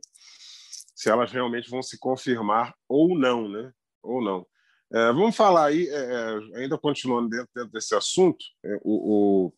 [0.95, 3.73] se elas realmente vão se confirmar ou não, né?
[4.03, 4.47] Ou não.
[4.95, 9.53] É, vamos falar aí, é, é, ainda continuando dentro, dentro desse assunto, é, o, o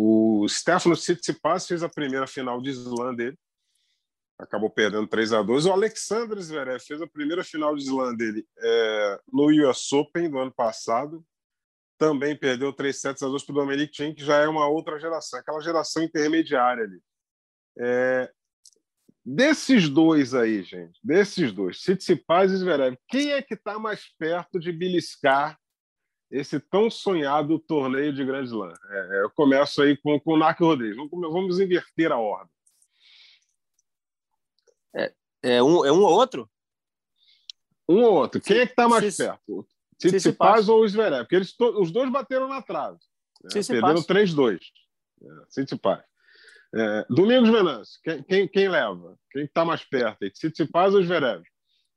[0.00, 3.36] o Stefano Tsitsipas fez a primeira final de slam dele,
[4.38, 8.46] acabou perdendo 3 a 2 O Alexander Zverev fez a primeira final de slam dele
[8.58, 11.24] é, no US Open do ano passado,
[11.98, 15.00] também perdeu 3 sets a 2 para o Dominic Thiem, que já é uma outra
[15.00, 17.02] geração, aquela geração intermediária ali.
[17.76, 18.32] É,
[19.28, 24.58] desses dois aí, gente, desses dois, Tsitsipas e Zverev, quem é que está mais perto
[24.58, 25.58] de beliscar
[26.30, 28.72] esse tão sonhado torneio de Grand Slam.
[28.90, 30.96] É, eu começo aí com, com o Narco Rodrigues.
[30.96, 32.52] Vamos, vamos inverter a ordem.
[34.94, 36.50] É, é, um, é um ou outro?
[37.88, 38.40] Um ou outro.
[38.40, 39.66] Quem é que está mais perto?
[39.98, 40.68] Tsitsipas.
[40.68, 41.22] Ou o Zverev?
[41.22, 42.98] Porque eles os dois bateram na trave.
[43.42, 43.62] Né?
[43.66, 44.60] Perderam 3-2.
[45.22, 46.02] É, Tsitsipas.
[46.74, 49.16] É, Domingos Venâncio, quem, quem, quem leva?
[49.30, 50.28] Quem está mais perto?
[50.30, 51.42] Tsitsipas ou Zverev?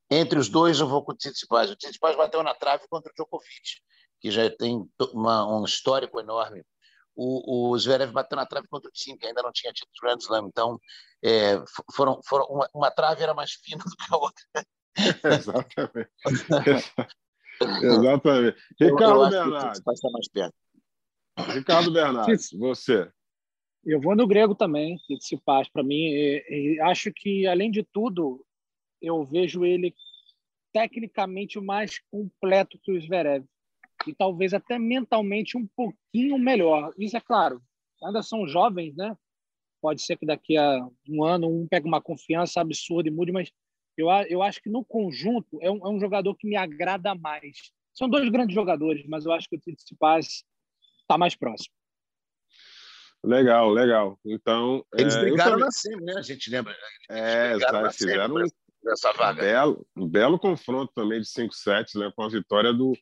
[0.10, 1.70] Entre os dois, eu vou com o Tsitsipas.
[1.70, 3.82] O Tsitsipas bateu na trave contra o Djokovic,
[4.20, 6.64] que já tem uma- um histórico enorme.
[7.16, 10.18] O, o Zverev bateu na trave contra o Tim, que ainda não tinha tido Grand
[10.20, 10.48] Slam.
[10.48, 10.80] Então,
[11.24, 11.62] é,
[11.94, 14.44] foram, foram uma, uma trave era mais fina do que a outra.
[15.26, 16.10] Exatamente.
[17.84, 18.58] Exatamente.
[18.80, 19.64] Eu- eu Ricardo acho que o Bernardes.
[19.72, 20.56] Tsitsipas está mais perto.
[21.54, 23.12] Ricardo Bernardes, você.
[23.84, 25.68] Eu vou no grego também, Tsitsipas.
[25.70, 28.46] Para mim, e, e acho que, além de tudo,
[29.02, 29.94] eu vejo ele
[30.72, 33.46] tecnicamente mais completo que o Zverev.
[34.08, 36.94] E talvez até mentalmente um pouquinho melhor.
[36.98, 37.62] Isso é claro,
[38.04, 39.16] ainda são jovens, né?
[39.82, 43.52] Pode ser que daqui a um ano um pegue uma confiança absurda e mude, mas
[43.98, 47.72] eu, eu acho que no conjunto é um, é um jogador que me agrada mais.
[47.94, 50.44] São dois grandes jogadores, mas eu acho que o Tsitsipas
[51.02, 51.74] está mais próximo.
[53.24, 54.20] Legal, legal.
[54.26, 56.14] Então, Eles é, eu brigaram também- na semi, né?
[56.18, 56.76] A gente lembra.
[57.10, 58.48] É, já na semi fizeram um
[58.84, 59.42] Nessa vaga.
[59.42, 62.94] belo, um belo confronto também de 5 sets, né, com a vitória do,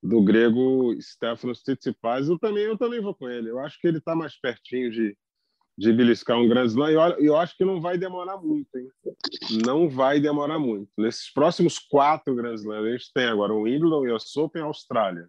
[0.00, 2.28] do grego Stefanos Tsitsipas.
[2.28, 3.50] Eu também, eu também vou com ele.
[3.50, 5.16] Eu acho que ele está mais pertinho de,
[5.76, 6.92] de beliscar um grande slam.
[6.92, 8.88] E olha, eu acho que não vai demorar muito, hein?
[9.66, 10.88] Não vai demorar muito.
[10.96, 15.28] Nesses próximos quatro Grand Slams, a gente tem agora o Wimbledon, US Open, Austrália.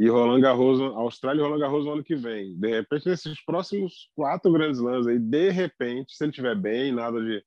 [0.00, 2.58] E Roland Garros, Austrália e Roland Garros no ano que vem.
[2.58, 7.22] De repente, nesses próximos quatro Grand Slams aí, de repente, se ele estiver bem, nada
[7.22, 7.44] de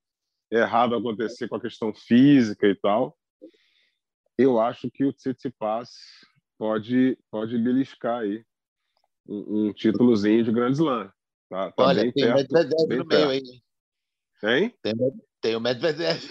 [0.52, 3.18] errado acontecer com a questão física e tal,
[4.38, 5.90] eu acho que o Tsitsipas
[6.56, 8.46] pode pode beliscar aí
[9.28, 11.12] um, um títulozinho de Grand Slam.
[11.50, 12.54] Tá, tá Olha, bem tem o perto.
[12.54, 13.30] Medvedev bem no meio perto.
[13.32, 14.62] aí.
[14.62, 14.76] Hein?
[14.80, 14.94] Tem,
[15.42, 16.22] tem o Medvedev.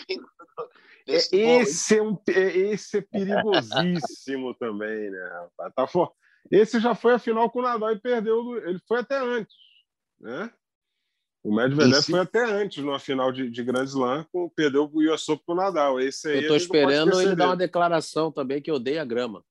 [1.06, 1.14] É.
[1.16, 5.28] Esse é, um, é- esse é perigosíssimo também, né?
[5.32, 5.74] rapaz?
[5.74, 6.12] Tá for...
[6.50, 8.56] Esse já foi a final com o Nadal e perdeu.
[8.66, 9.54] Ele foi até antes,
[10.20, 10.50] né?
[11.44, 15.12] O Medvedev Esse- foi até antes numa final de, de Grand Slam, com, perdeu o
[15.12, 16.00] US Open pro Nadal.
[16.00, 19.44] Esse aí Eu a pode esperando ele dar uma declaração também que odeia grama.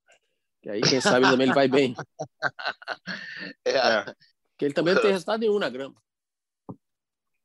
[0.61, 1.95] Que aí, quem sabe, também ele vai bem.
[3.65, 4.03] É.
[4.03, 5.95] Porque ele também não tem resultado nenhum na grama.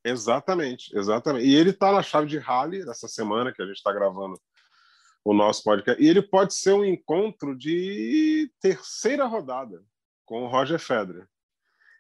[0.09, 1.47] Exatamente, exatamente.
[1.47, 4.40] E ele está na chave de rally essa semana que a gente está gravando
[5.25, 6.01] o nosso podcast.
[6.03, 9.83] E ele pode ser um encontro de terceira rodada
[10.25, 11.27] com o Roger Federer.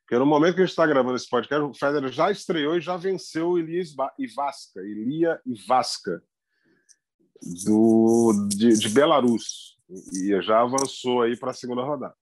[0.02, 2.80] Porque no momento que a gente está gravando esse podcast, o Federer já estreou e
[2.80, 6.22] já venceu o Elias Ivasca, Ilia Ivasca,
[7.64, 9.76] do, de, de Belarus.
[10.12, 12.14] E já avançou aí para a segunda rodada.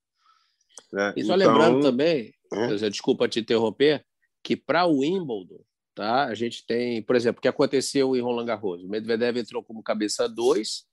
[0.93, 1.13] né?
[1.17, 2.75] E só Então, lembrando também, É.
[2.89, 4.05] desculpa te interromper,
[4.43, 5.63] que para o Wimbledon,
[5.95, 6.25] tá?
[6.25, 8.83] A gente tem, por exemplo, o que aconteceu em Roland Garros.
[8.83, 10.85] O Medvedev entrou como cabeça 2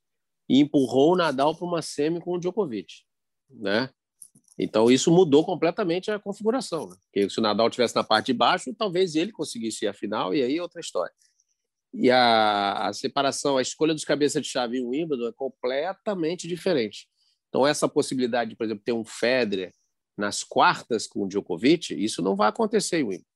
[0.48, 3.04] e empurrou o Nadal para uma semi com o Djokovic,
[3.50, 3.90] né?
[4.58, 6.96] Então isso mudou completamente a configuração, né?
[7.02, 10.36] Porque se o Nadal tivesse na parte de baixo, talvez ele conseguisse ir à final
[10.36, 11.14] e aí é outra história.
[11.94, 17.08] E a, a separação, a escolha dos cabeças de chave em Wimbledon é completamente diferente.
[17.50, 19.74] Então essa possibilidade de, por exemplo, ter um Federer
[20.18, 23.31] nas quartas com o Djokovic, isso não vai acontecer em Wimbledon.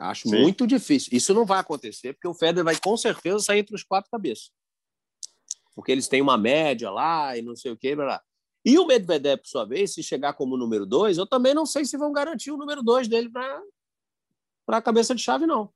[0.00, 0.40] Acho Sim.
[0.40, 1.10] muito difícil.
[1.12, 4.50] Isso não vai acontecer, porque o Federer vai com certeza sair entre os quatro cabeças.
[5.74, 8.20] Porque eles têm uma média lá e não sei o blá.
[8.64, 11.84] E o Medvedev, por sua vez, se chegar como número dois, eu também não sei
[11.84, 15.70] se vão garantir o número dois dele para a cabeça de chave, não.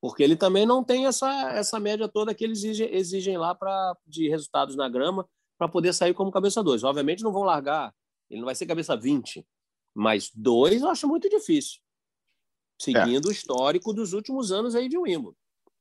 [0.00, 3.96] Porque ele também não tem essa, essa média toda que eles exigem, exigem lá pra,
[4.06, 6.84] de resultados na grama para poder sair como cabeça dois.
[6.84, 7.94] Obviamente não vão largar,
[8.30, 9.46] ele não vai ser cabeça 20,
[9.94, 11.80] mas dois eu acho muito difícil.
[12.80, 13.30] Seguindo é.
[13.30, 15.34] o histórico dos últimos anos aí de Wimbledon.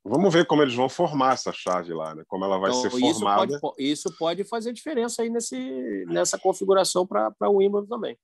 [0.07, 2.23] Vamos ver como eles vão formar essa chave lá, né?
[2.27, 3.45] Como ela vai então, ser formada.
[3.51, 8.17] Isso pode, isso pode fazer diferença aí nesse, nessa configuração para o Wimbledon também.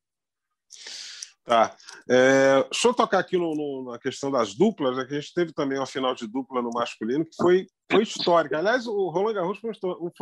[1.44, 1.76] Tá.
[2.08, 5.34] É, deixa eu tocar aqui no, no, na questão das duplas, né, que a gente
[5.34, 8.60] teve também uma final de dupla no masculino que foi, foi histórica.
[8.60, 9.72] Aliás, o Roland Garros foi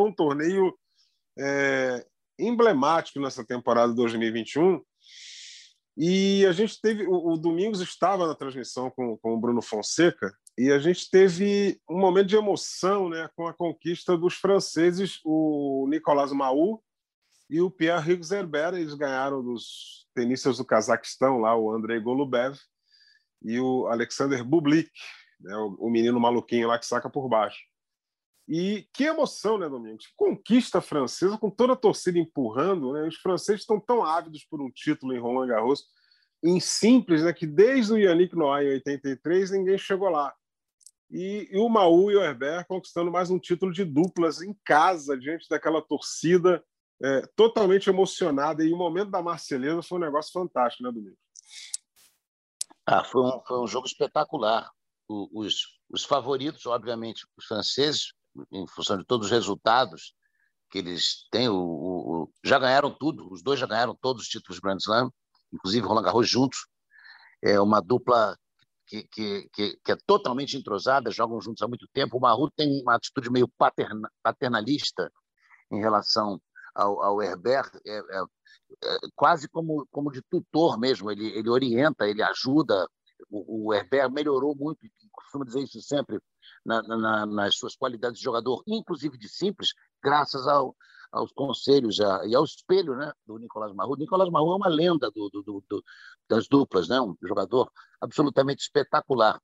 [0.08, 0.74] um, torneio
[1.38, 2.06] é,
[2.40, 4.82] emblemático nessa temporada 2021
[6.02, 7.06] e a gente teve.
[7.06, 11.78] O, o Domingos estava na transmissão com, com o Bruno Fonseca e a gente teve
[11.90, 16.82] um momento de emoção né, com a conquista dos franceses, o Nicolas Mahou
[17.50, 18.76] e o Pierre Hugues Herbert.
[18.76, 22.58] Eles ganharam dos tenistas do Cazaquistão, lá, o Andrei Golubev
[23.42, 24.90] e o Alexander Bublik,
[25.42, 27.60] né, o, o menino maluquinho lá que saca por baixo.
[28.50, 30.08] E que emoção, né, Domingos?
[30.18, 32.94] Conquista francesa com toda a torcida empurrando.
[32.94, 33.08] Né?
[33.08, 35.86] Os franceses estão tão ávidos por um título em Roland Garros,
[36.44, 40.34] em simples, né, que desde o Yannick Noah em 83 ninguém chegou lá.
[41.12, 45.16] E, e o Maú e o Herbert conquistando mais um título de duplas em casa,
[45.16, 46.64] diante daquela torcida
[47.04, 48.64] é, totalmente emocionada.
[48.64, 51.20] E o momento da Marceleza foi um negócio fantástico, né, Domingos?
[52.88, 54.72] Ah, foi, um, foi um jogo espetacular.
[55.08, 58.14] O, os, os favoritos, obviamente, os franceses,
[58.52, 60.14] em função de todos os resultados
[60.70, 64.60] que eles têm, o, o, já ganharam tudo, os dois já ganharam todos os títulos
[64.60, 65.12] Grand Slam,
[65.52, 66.68] inclusive Roland Garros juntos.
[67.42, 68.38] É uma dupla
[68.86, 72.18] que, que, que, que, é totalmente entrosada, jogam juntos há muito tempo.
[72.18, 75.12] O Maru tem uma atitude meio paterna, paternalista
[75.72, 76.42] em relação
[76.74, 78.24] ao, ao Herbert, é, é,
[78.84, 81.12] é, quase como, como de tutor mesmo.
[81.12, 82.88] Ele, ele orienta, ele ajuda.
[83.30, 84.80] O, o Herbert melhorou muito,
[85.12, 86.20] costumo dizer isso sempre,
[86.66, 89.74] na, na, nas suas qualidades de jogador, inclusive de simples,
[90.04, 90.76] graças ao,
[91.12, 93.96] aos conselhos e ao espelho né, do Nicolás Marru.
[93.96, 95.84] Nicolás Marru é uma lenda do, do, do,
[96.30, 97.72] das duplas, né, um jogador
[98.02, 99.40] absolutamente espetacular.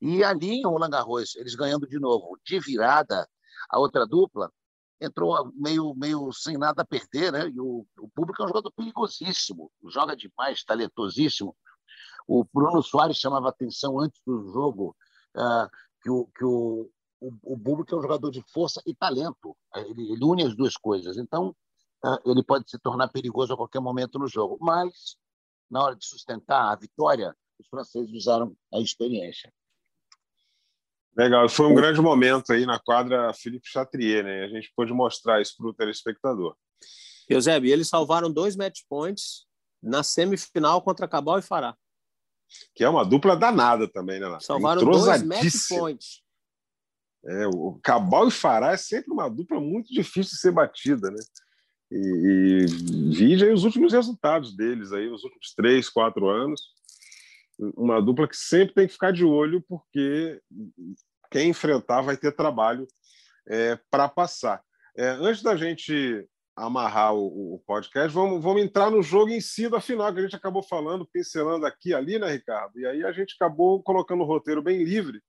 [0.00, 3.28] E ali em Roland Garros, eles ganhando de novo, de virada,
[3.68, 4.50] a outra dupla
[5.00, 7.48] entrou meio, meio sem nada a perder, né?
[7.48, 11.56] E o, o público é um jogador perigosíssimo, joga demais, talentosíssimo.
[12.26, 14.94] O Bruno Soares chamava atenção antes do jogo
[15.36, 15.68] uh,
[16.02, 19.56] que o, que o, o, o é um jogador de força e talento.
[19.74, 21.16] Ele, ele une as duas coisas.
[21.16, 21.54] Então,
[22.04, 24.58] uh, ele pode se tornar perigoso a qualquer momento no jogo.
[24.60, 25.16] Mas,
[25.70, 29.52] na hora de sustentar a vitória, os franceses usaram a experiência.
[31.16, 34.44] Legal, foi um grande momento aí na quadra Felipe Chatrier, né?
[34.44, 36.56] A gente pôde mostrar isso para o telespectador.
[37.28, 39.44] Eusébio, eles salvaram dois match points
[39.82, 41.76] na semifinal contra Cabal e Fará
[42.74, 44.38] que é uma dupla danada também, né?
[44.40, 46.22] Salvaram dois match points.
[47.24, 51.22] É, o Cabal e Fará é sempre uma dupla muito difícil de ser batida, né?
[51.92, 52.66] E,
[53.18, 56.60] e aí os últimos resultados deles aí, os últimos três, quatro anos.
[57.76, 60.40] Uma dupla que sempre tem que ficar de olho, porque
[61.30, 62.86] quem enfrentar vai ter trabalho
[63.46, 64.62] é, para passar.
[64.96, 69.68] É, antes da gente amarrar o, o, podcast, vamos, vamos entrar no jogo em si
[69.68, 72.78] da final, que a gente acabou falando, pincelando aqui e ali, né, Ricardo?
[72.78, 75.22] E aí a gente acabou colocando o roteiro bem livre.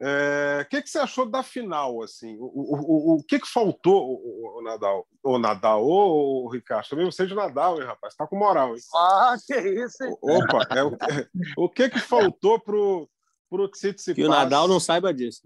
[0.00, 2.02] É, o é, que, que você achou da final?
[2.02, 2.36] assim?
[2.38, 5.06] O, o, o, o que, que faltou, o, o Nadal?
[5.22, 6.88] O Nadal, o, o Ricardo?
[6.88, 8.14] Também você de Nadal, hein, rapaz?
[8.14, 8.82] Tá com moral, hein?
[8.94, 10.16] Ah, que isso, hein?
[10.20, 13.08] Opa, é, o, é, o que, que faltou pro,
[13.48, 14.16] pro Tsitsipas?
[14.16, 15.42] Que o Nadal não saiba disso.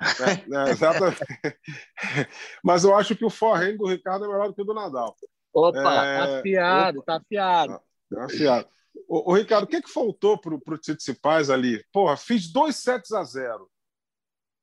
[0.00, 1.18] É, é, exatamente.
[2.62, 5.16] Mas eu acho que o forehand do Ricardo é melhor do que o do Nadal.
[5.52, 5.82] Opa, é...
[6.18, 7.80] tá afiado, tá afiado.
[8.10, 8.68] Tá afiado.
[9.08, 11.84] O, o, Ricardo, o que, que faltou para o Tsitsipas ali?
[11.92, 13.68] Porra, fiz dois sets a zero,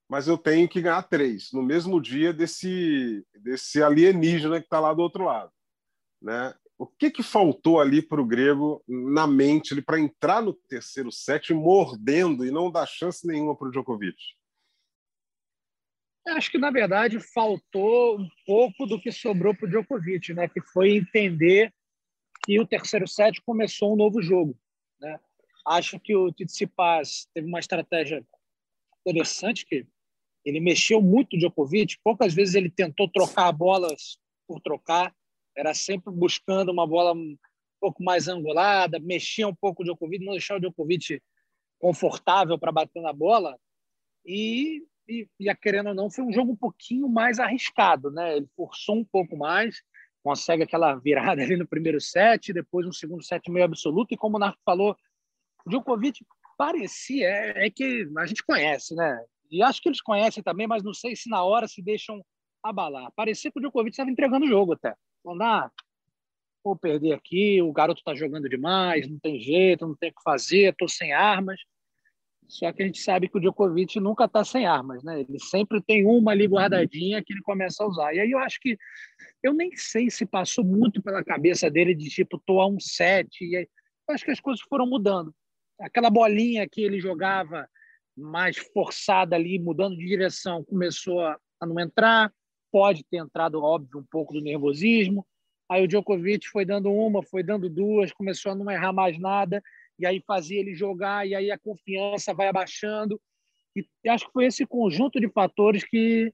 [0.10, 4.94] mas eu tenho que ganhar três no mesmo dia desse, desse alienígena que está lá
[4.94, 5.52] do outro lado.
[6.22, 6.54] Né?
[6.78, 11.54] O que, que faltou ali para o grego na mente para entrar no terceiro set
[11.54, 14.18] mordendo e não dar chance nenhuma para o Djokovic?
[16.28, 20.48] Acho que, na verdade, faltou um pouco do que sobrou para o Djokovic, né?
[20.48, 21.72] que foi entender
[22.44, 24.58] que o terceiro set começou um novo jogo.
[25.00, 25.20] Né?
[25.68, 28.26] Acho que o Tsitsipas teve uma estratégia
[29.02, 29.86] interessante, que
[30.44, 34.18] ele mexeu muito o Djokovic, poucas vezes ele tentou trocar bolas
[34.48, 35.16] por trocar,
[35.56, 37.38] era sempre buscando uma bola um
[37.80, 41.22] pouco mais angulada, mexia um pouco o Djokovic, não deixar o Djokovic
[41.80, 43.58] confortável para bater na bola,
[44.26, 48.38] e e, e, querendo ou não, foi um jogo um pouquinho mais arriscado, né?
[48.38, 49.82] Ele forçou um pouco mais.
[50.24, 54.38] consegue aquela virada ali no primeiro set, depois um segundo set meio absoluto, e como
[54.38, 54.96] o Narco falou,
[55.66, 56.26] o Djokovic
[56.58, 59.24] parecia, é, é, que a gente conhece, né?
[59.52, 62.24] E acho que eles conhecem também, mas não sei se na hora se deixam
[62.64, 63.12] abalar.
[63.16, 64.96] Parecia que o Djokovic estava entregando o jogo até.
[65.24, 65.72] Falando, ah,
[66.64, 70.24] vou perder aqui, o garoto está jogando demais, não tem jeito, não tem o que
[70.24, 71.60] fazer, estou sem armas.
[72.48, 75.22] Só que a gente sabe que o Djokovic nunca está sem armas, né?
[75.22, 78.14] Ele sempre tem uma ali guardadinha que ele começa a usar.
[78.14, 78.78] E aí eu acho que
[79.42, 83.44] eu nem sei se passou muito pela cabeça dele de tipo tô a um set.
[83.44, 83.68] E aí,
[84.08, 85.34] eu acho que as coisas foram mudando.
[85.80, 87.68] Aquela bolinha que ele jogava
[88.16, 92.32] mais forçada ali, mudando de direção, começou a não entrar.
[92.72, 95.26] Pode ter entrado, óbvio, um pouco do nervosismo.
[95.70, 99.64] Aí o Djokovic foi dando uma, foi dando duas, começou a não errar mais nada
[99.98, 103.20] e aí fazia ele jogar, e aí a confiança vai abaixando.
[103.76, 106.34] E acho que foi esse conjunto de fatores que,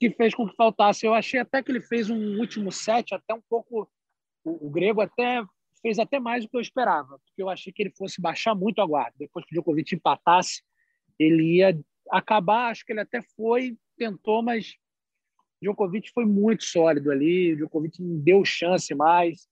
[0.00, 1.06] que fez com que faltasse.
[1.06, 3.88] Eu achei até que ele fez um último set, até um pouco.
[4.44, 5.42] O, o grego até
[5.80, 8.80] fez até mais do que eu esperava, porque eu achei que ele fosse baixar muito
[8.80, 9.14] a guarda.
[9.18, 10.62] Depois que o Djokovic empatasse,
[11.18, 11.78] ele ia
[12.10, 12.70] acabar.
[12.70, 14.74] Acho que ele até foi, tentou, mas
[15.62, 17.54] Djokovic foi muito sólido ali.
[17.56, 19.48] Djokovic não deu chance mais.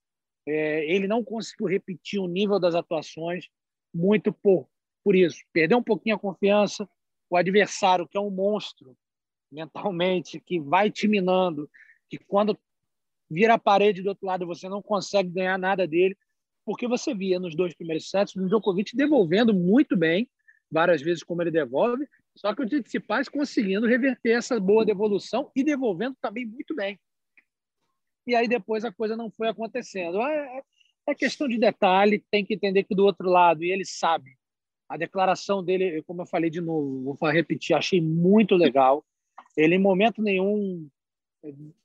[0.46, 3.48] É, ele não conseguiu repetir o nível das atuações,
[3.94, 4.68] muito por,
[5.04, 5.38] por isso.
[5.52, 6.88] Perdeu um pouquinho a confiança.
[7.30, 8.96] O adversário, que é um monstro
[9.50, 11.68] mentalmente, que vai te minando,
[12.08, 12.58] que quando
[13.30, 16.16] vira a parede do outro lado você não consegue ganhar nada dele,
[16.64, 20.28] porque você via nos dois primeiros sets o Djokovic devolvendo muito bem,
[20.70, 25.62] várias vezes como ele devolve, só que o Tsitsipas conseguindo reverter essa boa devolução e
[25.62, 26.98] devolvendo também muito bem
[28.26, 30.20] e aí depois a coisa não foi acontecendo.
[30.22, 30.62] É, é,
[31.08, 34.30] é questão de detalhe, tem que entender que do outro lado, e ele sabe.
[34.88, 39.04] A declaração dele, como eu falei de novo, vou repetir, achei muito legal.
[39.56, 40.88] Ele, em momento nenhum,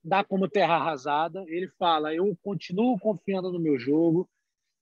[0.03, 1.43] dá como terra arrasada.
[1.47, 4.29] Ele fala: Eu continuo confiando no meu jogo,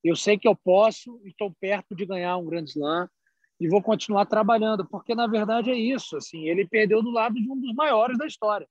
[0.03, 3.07] eu sei que eu posso estou perto de ganhar um grande slam
[3.59, 6.17] e vou continuar trabalhando, porque na verdade é isso.
[6.17, 8.67] Assim, ele perdeu do lado de um dos maiores da história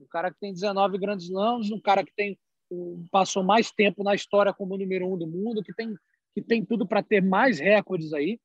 [0.00, 2.38] um cara que tem 19 grandes lãs, um cara que tem
[3.10, 5.94] passou mais tempo na história como número um do mundo, que tem,
[6.34, 8.40] que tem tudo para ter mais recordes aí.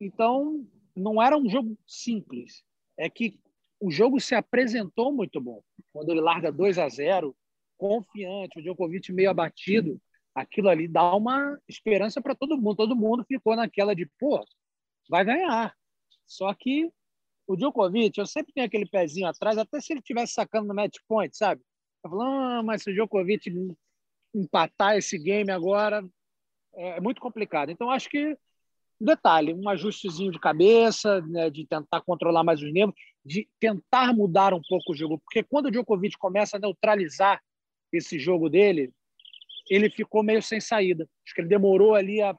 [0.00, 2.62] Então, não era um jogo simples.
[2.98, 3.40] É que
[3.80, 5.62] o jogo se apresentou muito bom.
[5.92, 7.34] Quando ele larga 2 a 0
[7.76, 10.00] confiante, o Djokovic meio abatido,
[10.34, 12.76] aquilo ali dá uma esperança para todo mundo.
[12.76, 14.44] Todo mundo ficou naquela de, pô,
[15.08, 15.74] vai ganhar.
[16.26, 16.92] Só que
[17.46, 20.98] o Djokovic, eu sempre tenho aquele pezinho atrás, até se ele estivesse sacando no match
[21.08, 21.60] point, sabe?
[22.04, 23.50] Eu falo, ah, mas se o Djokovic
[24.34, 26.04] empatar esse game agora,
[26.74, 27.70] é muito complicado.
[27.70, 28.36] Então, acho que,
[29.00, 34.54] detalhe, um ajustezinho de cabeça, né, de tentar controlar mais os nervos, de tentar mudar
[34.54, 35.18] um pouco o jogo.
[35.18, 37.40] Porque quando o Djokovic começa a neutralizar
[37.92, 38.90] esse jogo dele,
[39.68, 41.08] ele ficou meio sem saída.
[41.24, 42.34] Acho que ele demorou ali a,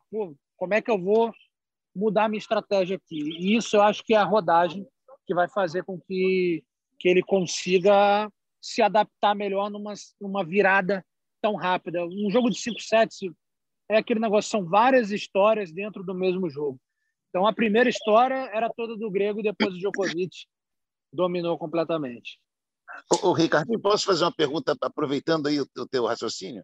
[0.57, 1.31] como é que eu vou
[1.95, 3.21] mudar minha estratégia aqui?
[3.39, 4.85] E isso eu acho que é a rodagem
[5.25, 6.63] que vai fazer com que,
[6.99, 8.29] que ele consiga
[8.61, 11.05] se adaptar melhor numa, numa virada
[11.41, 12.05] tão rápida.
[12.05, 13.19] Um jogo de cinco sets
[13.89, 16.79] é aquele negócio, são várias histórias dentro do mesmo jogo.
[17.29, 20.45] Então, a primeira história era toda do grego e depois o Djokovic
[21.11, 22.39] dominou completamente.
[23.11, 26.63] O, o Ricardo, posso fazer uma pergunta aproveitando aí o, o teu raciocínio?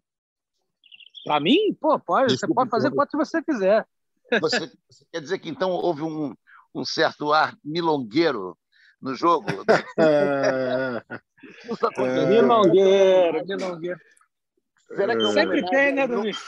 [1.24, 1.74] Para mim?
[1.80, 2.34] Pô, pode.
[2.34, 3.86] Desculpa, você pode fazer quanto você quiser.
[4.39, 6.36] Você, você, quer dizer que então houve um,
[6.74, 8.57] um certo ar milongueiro
[9.01, 9.47] no jogo.
[9.97, 11.01] é,
[12.28, 13.99] milongueiro, milongueiro.
[14.95, 16.39] Será que é Sempre tem, né, Domingos?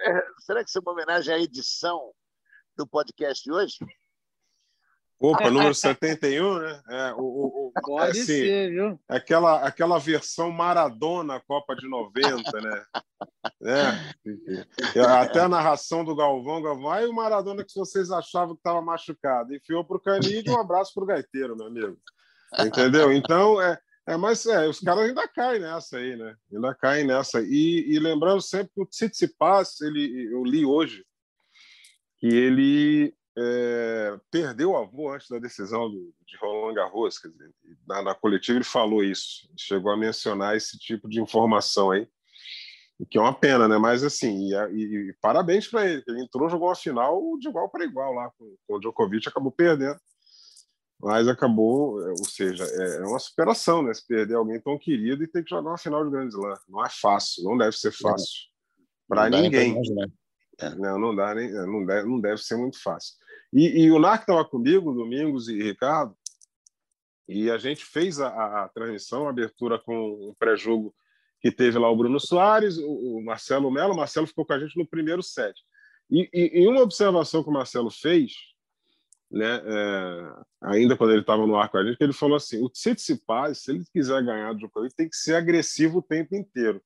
[0.00, 2.12] É, será que isso é uma homenagem à edição
[2.76, 3.76] do podcast de hoje?
[5.24, 6.82] Opa, número 71, né?
[6.90, 9.00] É, o, o, Pode assim, ser, viu?
[9.08, 12.84] Aquela, aquela versão Maradona Copa de 90, né?
[14.94, 15.00] é.
[15.00, 19.54] Até a narração do Galvão, Galvão, aí o Maradona que vocês achavam que estava machucado.
[19.54, 21.96] Enfiou para o Canide um abraço para o Gaiteiro, meu amigo.
[22.58, 23.10] Entendeu?
[23.10, 26.36] Então, é, é, mas é, os caras ainda caem nessa aí, né?
[26.52, 27.40] Ainda caem nessa.
[27.40, 31.02] E, e lembrando sempre que o Tsitsipas, ele, eu li hoje,
[32.18, 37.18] que ele é, perdeu o avô antes da decisão do, de Roland Garros.
[37.18, 37.50] Quer dizer,
[37.86, 42.08] na, na, coletiva ele falou isso, chegou a mencionar esse tipo de informação aí,
[42.98, 43.76] o que é uma pena, né?
[43.76, 47.68] Mas assim, e, e, e parabéns para ele, ele entrou, jogou uma final de igual
[47.68, 49.98] para igual lá com, com o Djokovic, acabou perdendo.
[51.00, 53.92] Mas acabou, é, ou seja, é, é uma superação, né?
[53.92, 56.54] Se perder alguém tão querido e ter que jogar uma final de Grand Slam.
[56.68, 58.48] Não é fácil, não deve ser fácil
[59.08, 59.76] para ninguém.
[60.78, 63.16] Não, não dá nem, não deve, não deve ser muito fácil.
[63.54, 66.16] E, e o NAC estava comigo, Domingos e Ricardo,
[67.28, 69.94] e a gente fez a, a, transmissão, a abertura com
[70.28, 70.92] um pré-jogo
[71.40, 73.94] que teve lá o Bruno Soares, o, o Marcelo Melo.
[73.94, 75.54] O Marcelo ficou com a gente no primeiro set.
[76.10, 78.32] E, e, e uma observação que o Marcelo fez,
[79.30, 80.32] né, é,
[80.62, 83.62] ainda quando ele estava no ar com a gente, que ele falou assim: o Tsitsipas,
[83.62, 86.82] se ele quiser ganhar do Djokovic, tem que ser agressivo o tempo inteiro.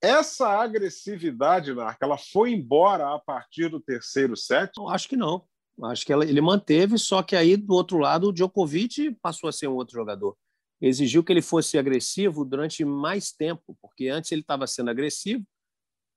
[0.00, 4.72] Essa agressividade, Narca, ela foi embora a partir do terceiro set?
[4.76, 5.46] Eu acho que não.
[5.84, 9.52] Acho que ela, ele manteve, só que aí, do outro lado, o Djokovic passou a
[9.52, 10.36] ser um outro jogador.
[10.80, 15.44] Exigiu que ele fosse agressivo durante mais tempo, porque antes ele estava sendo agressivo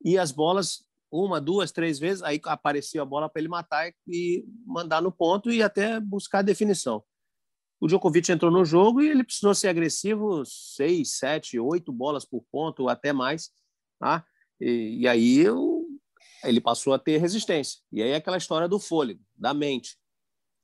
[0.03, 4.45] e as bolas, uma, duas, três vezes, aí aparecia a bola para ele matar e
[4.65, 7.03] mandar no ponto e até buscar definição.
[7.81, 12.43] O Djokovic entrou no jogo e ele precisou ser agressivo seis, sete, oito bolas por
[12.51, 13.49] ponto, até mais.
[13.97, 14.25] Tá?
[14.59, 15.78] E, e aí o,
[16.43, 17.79] ele passou a ter resistência.
[17.91, 19.97] E aí é aquela história do fôlego, da mente.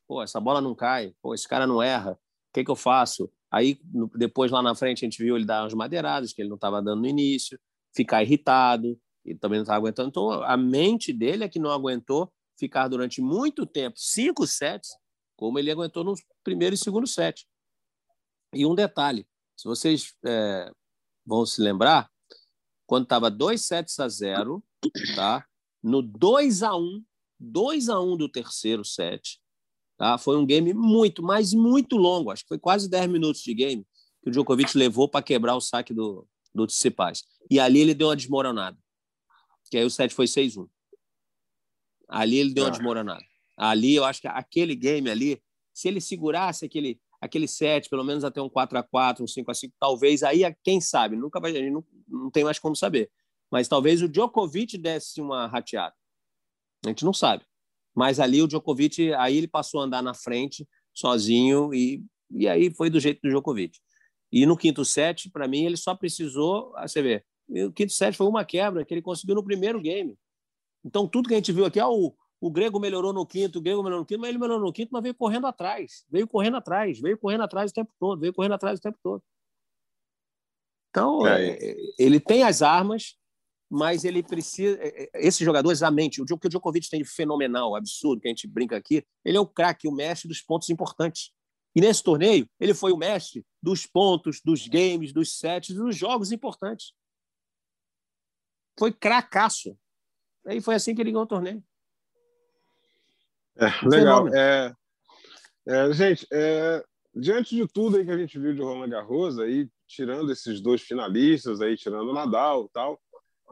[0.07, 3.31] Pô, essa bola não cai, pô, esse cara não erra, o que, que eu faço?
[3.51, 3.79] Aí,
[4.15, 6.81] depois, lá na frente, a gente viu ele dar umas madeiradas que ele não estava
[6.81, 7.59] dando no início,
[7.95, 10.09] ficar irritado, e também não estava aguentando.
[10.09, 14.89] Então, a mente dele é que não aguentou ficar durante muito tempo, cinco sets,
[15.35, 16.13] como ele aguentou no
[16.43, 17.47] primeiro e segundo set.
[18.53, 20.71] E um detalhe, se vocês é,
[21.25, 22.09] vão se lembrar,
[22.85, 24.63] quando estava 2 sets a 0,
[25.15, 25.45] tá?
[25.85, 27.03] No 2 a 1
[27.39, 29.39] 2 a 1 do terceiro set.
[29.97, 30.17] Tá?
[30.17, 32.31] Foi um game muito, mas muito longo.
[32.31, 33.85] Acho que foi quase 10 minutos de game
[34.21, 37.23] que o Djokovic levou para quebrar o saque do, do Tsitsipas.
[37.49, 38.77] E ali ele deu uma desmoronada.
[39.69, 40.67] Que aí o set foi 6-1.
[42.09, 42.71] Ali ele deu uma ah.
[42.71, 43.23] desmoronada.
[43.55, 45.41] Ali eu acho que aquele game ali,
[45.73, 49.49] se ele segurasse aquele aquele set, pelo menos até um 4 a 4 um 5
[49.49, 52.75] a 5 talvez aí, quem sabe, nunca vai, a gente não, não tem mais como
[52.75, 53.09] saber
[53.51, 55.95] mas talvez o Djokovic desse uma rateada.
[56.85, 57.45] A gente não sabe.
[57.95, 62.73] Mas ali o Djokovic, aí ele passou a andar na frente sozinho e, e aí
[62.73, 63.79] foi do jeito do Djokovic.
[64.31, 67.23] E no quinto set, para mim, ele só precisou, ah, você vê,
[67.65, 70.17] o quinto set foi uma quebra que ele conseguiu no primeiro game.
[70.83, 73.61] Então tudo que a gente viu aqui, ah, o, o Grego melhorou no quinto, o
[73.61, 76.57] Grego melhorou no quinto, mas ele melhorou no quinto, mas veio correndo atrás, veio correndo
[76.57, 79.23] atrás, veio correndo atrás o tempo todo, veio correndo atrás o tempo todo.
[80.89, 81.51] Então, é.
[81.51, 83.17] é ele tem as armas,
[83.69, 84.77] mas ele precisa.
[84.79, 88.27] É, é, esses jogadores, a mente, o que o Djokovic tem de fenomenal, absurdo, que
[88.27, 91.31] a gente brinca aqui, ele é o craque, o mestre dos pontos importantes.
[91.75, 96.31] E nesse torneio, ele foi o mestre dos pontos, dos games, dos sets, dos jogos
[96.31, 96.93] importantes.
[98.79, 99.77] Foi cracaço.
[100.45, 101.63] Aí foi assim que ele ganhou o torneio.
[103.57, 104.27] É, legal.
[104.33, 104.73] É,
[105.67, 109.69] é, gente, é, diante de tudo aí que a gente viu de Roland Garros, aí,
[109.87, 113.01] tirando esses dois finalistas, aí, tirando o Nadal e tal,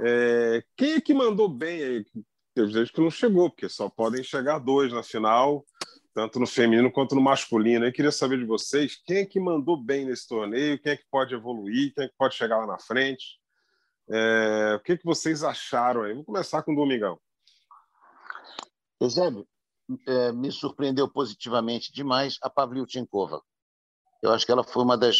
[0.01, 2.05] é, quem é que mandou bem aí?
[2.53, 5.65] Teve gente que não chegou, porque só podem chegar dois na final,
[6.13, 7.85] tanto no feminino quanto no masculino.
[7.85, 11.05] Eu queria saber de vocês quem é que mandou bem nesse torneio, quem é que
[11.09, 13.39] pode evoluir, quem é que pode chegar lá na frente.
[14.09, 16.11] É, o que, é que vocês acharam aí?
[16.11, 17.19] Vamos começar com o Domingão.
[18.99, 19.47] Eusébio,
[20.07, 23.41] é, me surpreendeu positivamente demais a Pavlyuchenkova.
[24.21, 25.17] Eu acho que ela foi uma das,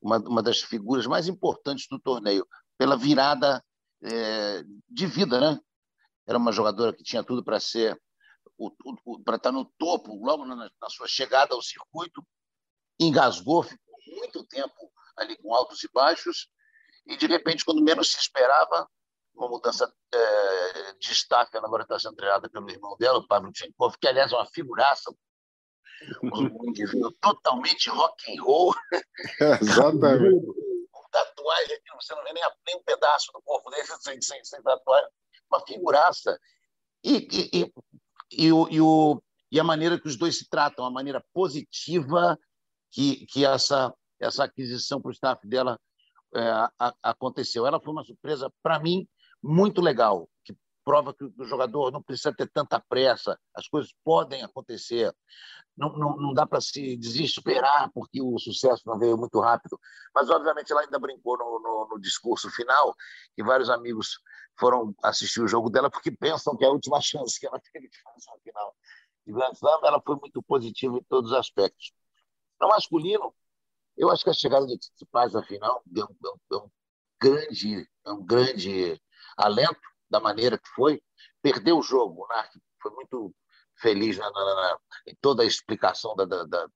[0.00, 2.46] uma, uma das figuras mais importantes do torneio,
[2.76, 3.64] pela virada
[4.02, 5.60] é, de vida, né?
[6.26, 8.00] Era uma jogadora que tinha tudo para ser
[9.24, 12.26] para estar no topo logo na, na, sua chegada ao circuito,
[12.98, 16.48] engasgou, ficou muito tempo ali com altos e baixos
[17.06, 18.88] e de repente, quando menos se esperava,
[19.34, 23.96] uma mudança é, de estaca agora está sendo treinada pelo irmão dela, o Pablo Tchenkov,
[23.98, 25.14] que aliás é uma figuraça,
[26.22, 28.74] um indivíduo totalmente rock and roll.
[29.62, 30.67] exatamente
[31.10, 34.62] tatuagem que você não vê nem, nem um pedaço do corpo dele sem, sem, sem
[34.62, 35.10] tatuagem.
[35.50, 36.38] Uma figuraça.
[37.04, 37.72] E, e, e,
[38.32, 42.38] e, o, e, o, e a maneira que os dois se tratam, a maneira positiva
[42.90, 45.78] que, que essa, essa aquisição para o staff dela
[46.34, 47.66] é, a, aconteceu.
[47.66, 49.08] Ela foi uma surpresa, para mim,
[49.42, 50.54] muito legal, que
[50.88, 55.14] prova que o jogador não precisa ter tanta pressa, as coisas podem acontecer.
[55.76, 59.78] Não, não, não dá para se desesperar porque o sucesso não veio muito rápido.
[60.14, 62.94] Mas, obviamente, ela ainda brincou no, no, no discurso final
[63.36, 64.18] e vários amigos
[64.58, 67.86] foram assistir o jogo dela porque pensam que é a última chance que ela teve
[67.86, 68.74] de fazer uma final
[69.26, 69.80] de Grand Slam.
[69.84, 71.92] Ela foi muito positiva em todos os aspectos.
[72.58, 73.34] No masculino,
[73.94, 76.70] eu acho que a chegada de Tsitsipas à final deu, deu, deu um
[77.20, 78.98] grande, um grande
[79.36, 81.02] alento da maneira que foi,
[81.42, 82.24] perdeu o jogo.
[82.24, 83.34] O Narc foi muito
[83.80, 86.68] feliz na, na, na, em toda a explicação da, da, da,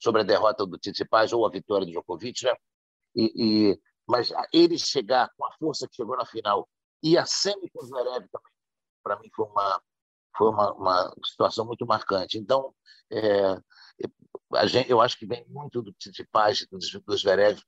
[0.00, 2.54] sobre a derrota do Tsitsipas ou a vitória do Djokovic, né?
[3.14, 3.32] E,
[3.70, 6.68] e, mas ele chegar com a força que chegou na final
[7.02, 8.52] e a semi com Zverev também,
[9.02, 9.82] para mim foi uma
[10.36, 12.38] foi uma, uma situação muito marcante.
[12.38, 12.72] Então,
[13.10, 13.56] é,
[14.68, 17.60] gente, eu acho que vem muito do Tsitsipas, do, do Zverev,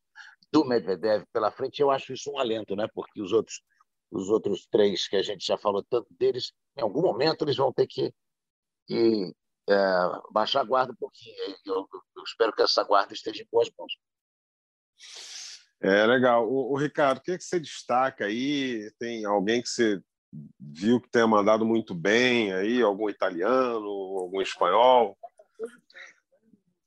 [0.53, 2.87] do Medvedev pela frente, eu acho isso um alento, né?
[2.95, 3.61] Porque os outros,
[4.11, 7.73] os outros três que a gente já falou tanto deles, em algum momento eles vão
[7.73, 8.13] ter que,
[9.69, 9.75] é,
[10.33, 11.37] baixar a guarda um pouquinho.
[11.65, 13.93] Eu, eu, espero que essa guarda esteja em boas mãos.
[15.81, 16.49] É legal.
[16.49, 18.91] O, o Ricardo, o que, é que você destaca aí?
[18.99, 20.01] Tem alguém que você
[20.59, 22.83] viu que tenha mandado muito bem aí?
[22.83, 25.17] Algum italiano, algum espanhol?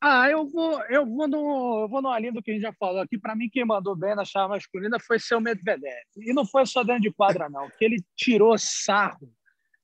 [0.06, 2.74] Ah, eu vou, eu vou no, eu vou no linha do que a gente já
[2.74, 3.18] falou aqui.
[3.18, 6.04] Para mim, quem mandou bem na chave masculina foi seu Medvedev.
[6.18, 9.32] E não foi só dentro de quadra, não, que ele tirou sarro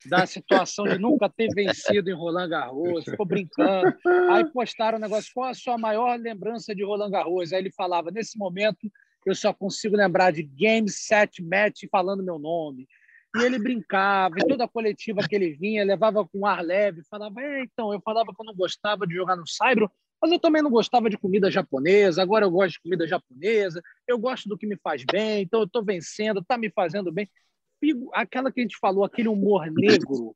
[0.06, 3.96] da situação de nunca ter vencido em Roland Garros, ficou brincando.
[4.30, 7.54] Aí postaram o negócio, qual a sua maior lembrança de Roland Garros?
[7.54, 8.92] Aí ele falava, nesse momento
[9.26, 12.90] eu só consigo lembrar de game, set, match falando meu nome.
[13.38, 17.42] E ele brincava, e toda a coletiva que ele vinha, levava com ar leve, falava,
[17.42, 19.90] é, então, eu falava que eu não gostava de jogar no Saibro,
[20.22, 24.18] mas eu também não gostava de comida japonesa, agora eu gosto de comida japonesa, eu
[24.18, 27.30] gosto do que me faz bem, então eu estou vencendo, está me fazendo bem.
[28.14, 30.36] Aquela que a gente falou, aquele humor negro,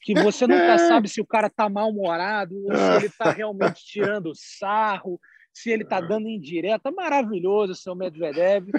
[0.00, 4.32] que você nunca sabe se o cara está mal-humorado ou se ele está realmente tirando
[4.34, 5.20] sarro,
[5.52, 6.90] se ele está dando indireta.
[6.90, 8.70] Maravilhoso, seu Medvedev.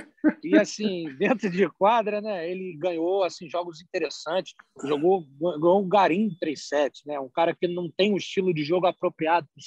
[0.43, 4.53] E, assim, dentro de quadra, né, ele ganhou assim, jogos interessantes.
[4.83, 8.87] Jogou, ganhou um Garim 3-7, né, um cara que não tem um estilo de jogo
[8.87, 9.63] apropriado para o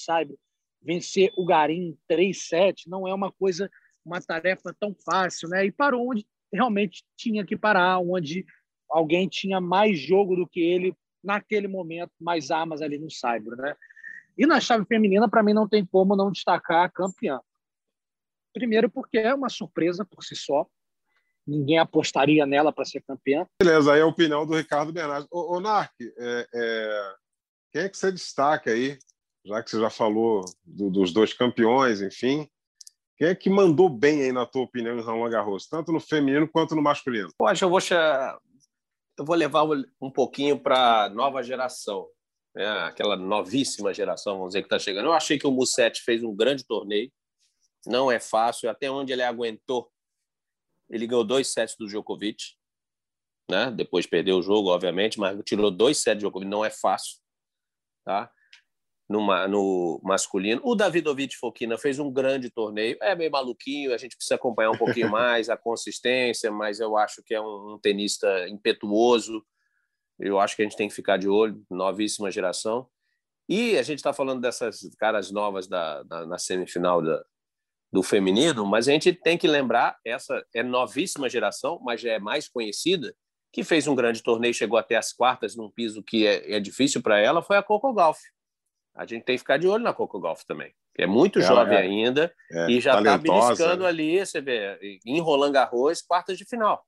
[0.85, 3.71] vencer o Garim 3-7 não é uma coisa,
[4.05, 5.65] uma tarefa tão fácil, né?
[5.65, 8.45] E parou onde realmente tinha que parar, onde
[8.89, 13.75] alguém tinha mais jogo do que ele naquele momento, mais armas ali no Cyber, né?
[14.37, 17.41] E na chave feminina, para mim, não tem como não destacar a campeã.
[18.53, 20.67] Primeiro, porque é uma surpresa por si só.
[21.47, 23.47] Ninguém apostaria nela para ser campeã.
[23.61, 25.27] Beleza, aí a opinião do Ricardo Bernardo.
[25.31, 27.15] Ô, ô Narc, é, é...
[27.73, 28.99] quem é que você destaca aí
[29.45, 32.49] já que você já falou do, dos dois campeões, enfim,
[33.17, 36.49] quem é que mandou bem aí, na tua opinião, em Roland Garros, tanto no feminino
[36.49, 37.29] quanto no masculino?
[37.39, 37.79] Poxa, eu vou,
[39.19, 39.65] eu vou levar
[40.01, 42.09] um pouquinho para a nova geração,
[42.55, 42.67] né?
[42.81, 45.07] aquela novíssima geração, vamos dizer, que está chegando.
[45.07, 47.13] Eu achei que o Musetti fez um grande torneio,
[47.87, 49.91] não é fácil, até onde ele aguentou.
[50.91, 52.43] Ele ganhou dois sets do Djokovic,
[53.49, 53.71] né?
[53.71, 57.19] depois perdeu o jogo, obviamente, mas tirou dois sets do Djokovic, não é fácil.
[58.05, 58.31] Tá?
[59.09, 60.61] No, no masculino.
[60.65, 62.97] O Davidovich Fokina fez um grande torneio.
[63.01, 67.23] É meio maluquinho, a gente precisa acompanhar um pouquinho mais a consistência, mas eu acho
[67.23, 69.45] que é um, um tenista impetuoso.
[70.19, 72.89] Eu acho que a gente tem que ficar de olho, novíssima geração.
[73.49, 77.23] E a gente está falando dessas caras novas da, da na semifinal da,
[77.93, 82.19] do feminino, mas a gente tem que lembrar, essa é novíssima geração, mas já é
[82.19, 83.15] mais conhecida,
[83.53, 87.03] que fez um grande torneio, chegou até as quartas num piso que é, é difícil
[87.03, 88.19] para ela, foi a Coco Gauff
[88.95, 91.49] a gente tem que ficar de olho na Coco Golf também, que é muito ela
[91.49, 96.39] jovem é, ainda é, e já está beliscando ali, você vê, em Roland Garros, quartas
[96.39, 96.87] de final.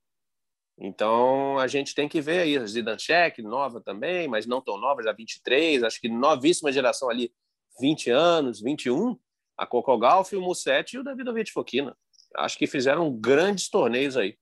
[0.78, 5.02] Então, a gente tem que ver aí, a Zidanchek, nova também, mas não tão nova,
[5.02, 7.32] já 23, acho que novíssima geração ali,
[7.80, 9.18] 20 anos, 21,
[9.56, 11.96] a Coco Golf, o Musetti e o Davidovich Fokina.
[12.36, 14.36] Acho que fizeram grandes torneios aí.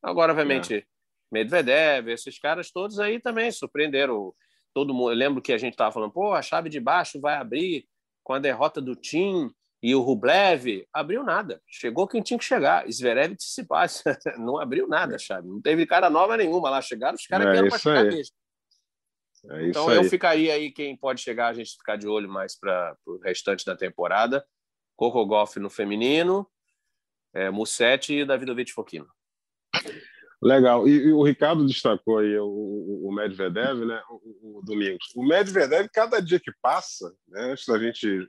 [0.00, 0.84] Agora, obviamente, é.
[1.30, 4.32] Medvedev, esses caras todos aí também surpreenderam
[4.74, 5.12] todo mundo.
[5.12, 7.86] Eu lembro que a gente estava falando, pô, a chave de baixo vai abrir
[8.22, 9.50] com a derrota do Tim
[9.82, 10.86] e o Rublev.
[10.92, 11.60] Abriu nada.
[11.66, 12.88] Chegou quem tinha que chegar.
[12.90, 14.02] Zverev Tsitsipas.
[14.38, 15.48] não abriu nada a chave.
[15.48, 16.80] Não teve cara nova nenhuma lá.
[16.80, 18.34] Chegaram os caras é que eram para chegar mesmo.
[19.50, 22.96] É então eu ficaria aí, quem pode chegar, a gente ficar de olho mais para
[23.04, 24.46] o restante da temporada.
[24.94, 26.48] Coco Golf no feminino,
[27.34, 29.08] é, Musetti e Davidovich Fokino.
[30.42, 30.88] Legal.
[30.88, 34.02] E, e, o Ricardo destacou aí o, o Medvedev, né?
[34.10, 35.12] O, o, Domingos.
[35.14, 37.52] O Medvedev, cada dia que passa, né?
[37.52, 38.28] antes da gente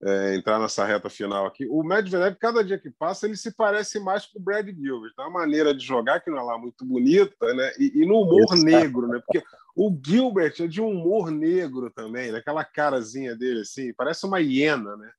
[0.00, 3.98] é, entrar nessa reta final aqui, o Medvedev, cada dia que passa, ele se parece
[3.98, 5.12] mais com o Brad Gilbert.
[5.16, 5.24] Tá?
[5.24, 7.72] Uma maneira de jogar que não é lá muito bonita, né?
[7.76, 9.20] E, e no humor negro, né?
[9.26, 9.44] Porque
[9.74, 12.38] o Gilbert é de um humor negro também, né?
[12.38, 15.10] aquela carazinha dele, assim, parece uma hiena, né?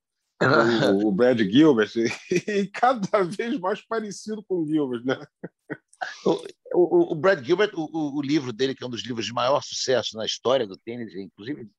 [0.41, 0.45] O,
[1.07, 1.91] o Brad Gilbert,
[2.47, 5.25] e cada vez mais parecido com o Gilbert, né?
[6.25, 6.31] O,
[6.73, 9.61] o, o, Brad Gilbert, o, o, livro dele, que é um dos livros de maior
[9.61, 11.69] sucesso na história do tênis, inclusive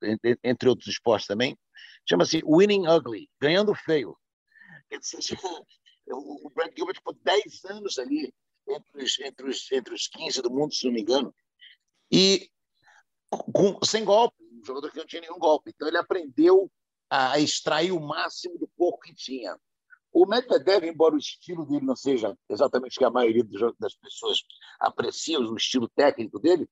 [0.44, 1.58] entre outros esportes também,
[2.06, 4.16] chama-se Winning Ugly, Ganhando Feio.
[6.12, 8.34] O Brad Gilbert ficou 10 anos ali,
[8.68, 11.32] entre os, entre, os, entre os 15 do mundo, se não me engano,
[12.10, 12.50] e
[13.30, 15.70] com, sem golpe, um jogador que não tinha nenhum golpe.
[15.70, 16.68] Então ele aprendeu
[17.10, 19.58] a extrair o máximo do pouco que tinha.
[20.12, 23.44] O Medvedev, embora o estilo dele não seja exatamente o que a maioria
[23.78, 24.38] das pessoas
[24.78, 26.68] aprecia, o estilo técnico dele,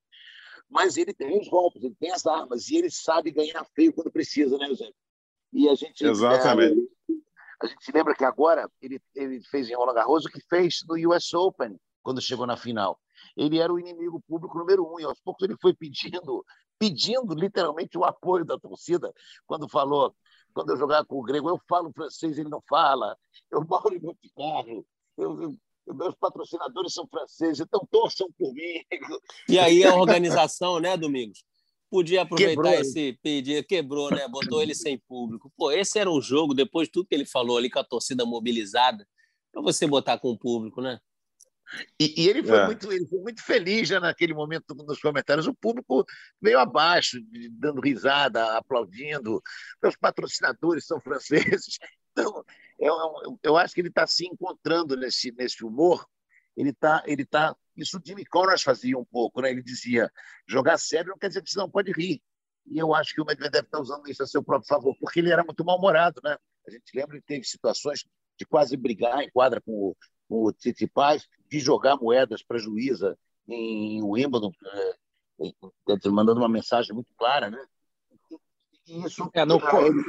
[0.69, 4.11] mas ele tem os golpes, ele tem as armas e ele sabe ganhar feio quando
[4.11, 4.95] precisa, né, Eusébio?
[5.53, 6.79] E a gente exatamente.
[7.11, 7.15] É,
[7.61, 10.95] A gente lembra que agora ele, ele fez em Roland Garros o que fez no
[11.11, 13.01] US Open, quando chegou na final.
[13.37, 16.45] Ele era o inimigo público número um, e aos poucos ele foi pedindo,
[16.79, 19.13] pedindo literalmente o apoio da torcida,
[19.47, 20.15] quando falou
[20.59, 23.17] quando eu jogar com o grego, eu falo francês, ele não fala.
[23.49, 24.85] Eu moro em Monte Carlo.
[25.17, 28.83] Eu, eu, meus patrocinadores são franceses, então torçam por mim.
[29.49, 31.45] E aí a organização, né, Domingos?
[31.89, 34.27] Podia aproveitar quebrou, esse pedido, quebrou, né?
[34.27, 35.49] Botou ele sem público.
[35.57, 38.27] Pô, esse era um jogo, depois de tudo que ele falou ali com a torcida
[38.27, 39.07] mobilizada,
[39.53, 40.99] para você botar com o público, né?
[42.01, 42.67] E, e ele, foi é.
[42.67, 45.47] muito, ele foi muito feliz já naquele momento nos comentários.
[45.47, 46.05] O público
[46.41, 47.19] veio abaixo,
[47.53, 49.43] dando risada, aplaudindo.
[49.83, 51.79] Meus patrocinadores são franceses.
[52.13, 52.45] Então,
[52.79, 56.07] eu, eu acho que ele está se encontrando nesse, nesse humor.
[56.57, 57.03] Ele está.
[57.07, 59.41] Ele tá, isso o Jimmy Connors fazia um pouco.
[59.43, 59.51] Né?
[59.51, 60.11] Ele dizia:
[60.47, 62.23] jogar sério não quer dizer que você não pode rir.
[62.67, 65.33] E eu acho que o Medvedev está usando isso a seu próprio favor, porque ele
[65.33, 66.21] era muito mal-humorado.
[66.23, 66.37] Né?
[66.67, 68.05] A gente lembra que teve situações
[68.39, 69.97] de quase brigar em quadra com o,
[70.29, 73.19] o Tsitsipas, de jogar moedas para a juíza
[73.49, 77.65] em Wimbledon, é, é, mandando uma mensagem muito clara, né?
[78.87, 79.57] Isso é, no...
[79.57, 80.03] ele,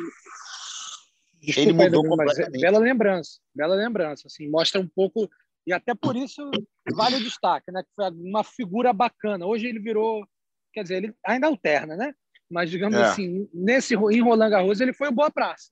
[1.41, 5.29] Desculpa, ele mudou Edu, mas é bela lembrança, bela lembrança, assim, mostra um pouco
[5.65, 6.49] e até por isso
[6.93, 7.83] vale o destaque, né?
[7.83, 9.45] Que foi uma figura bacana.
[9.45, 10.25] Hoje ele virou,
[10.73, 12.13] quer dizer, ele ainda alterna, né?
[12.49, 13.03] Mas digamos é.
[13.03, 15.69] assim, nesse em Roland Garros ele foi boa praça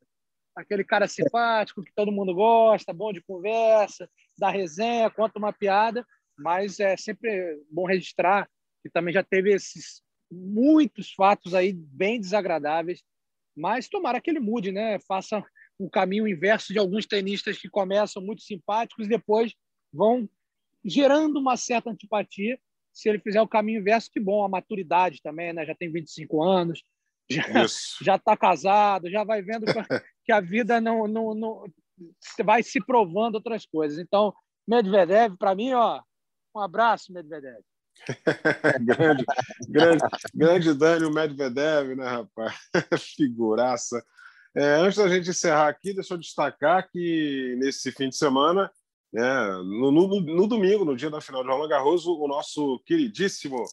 [0.57, 6.05] aquele cara simpático que todo mundo gosta, bom de conversa, da resenha, conta uma piada,
[6.38, 8.47] mas é sempre bom registrar
[8.83, 13.03] que também já teve esses muitos fatos aí bem desagradáveis,
[13.55, 14.99] mas tomara que ele mude, né?
[15.07, 15.43] Faça
[15.79, 19.53] um caminho inverso de alguns tenistas que começam muito simpáticos e depois
[19.91, 20.29] vão
[20.85, 22.59] gerando uma certa antipatia.
[22.93, 25.65] Se ele fizer o caminho inverso, que bom, a maturidade também, né?
[25.65, 26.83] Já tem 25 anos,
[28.01, 29.65] já está casado, já vai vendo
[30.23, 31.65] que a vida não, não, não
[32.43, 33.97] vai se provando outras coisas.
[33.97, 34.33] Então,
[34.67, 36.01] Medvedev, para mim, ó,
[36.55, 37.61] um abraço, Medvedev.
[38.85, 39.25] grande,
[39.67, 42.55] grande, grande Daniel Medvedev, né, rapaz?
[43.15, 44.03] Figuraça.
[44.55, 48.71] É, antes da gente encerrar aqui, deixa eu destacar que nesse fim de semana,
[49.11, 53.63] né, no, no, no domingo, no dia da final de Roland Garros, o nosso queridíssimo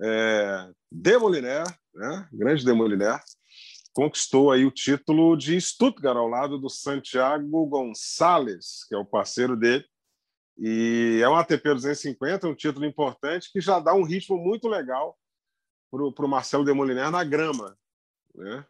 [0.00, 1.64] é, Demoliner,
[1.94, 2.28] né?
[2.32, 3.20] grande Demoliner,
[3.94, 9.56] conquistou aí o título de Stuttgart ao lado do Santiago Gonçalves, que é o parceiro
[9.56, 9.84] dele.
[10.58, 15.16] E é um ATP 250, um título importante que já dá um ritmo muito legal
[15.90, 17.78] para o Marcelo Demoliner na grama.
[18.34, 18.64] Né?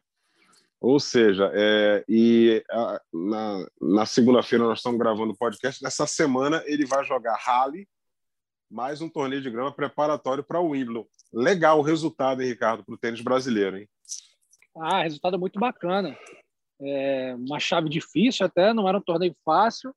[0.79, 5.83] Ou seja, é, e a, na, na segunda-feira nós estamos gravando o podcast.
[5.83, 7.89] Nessa semana ele vai jogar Rally,
[8.71, 11.07] mais um torneio de grama preparatório para o Wimbledon.
[11.33, 13.89] Legal o resultado, hein, Ricardo, para o tênis brasileiro, hein?
[14.77, 16.17] Ah, resultado muito bacana.
[16.81, 19.95] É uma chave difícil até, não era um torneio fácil.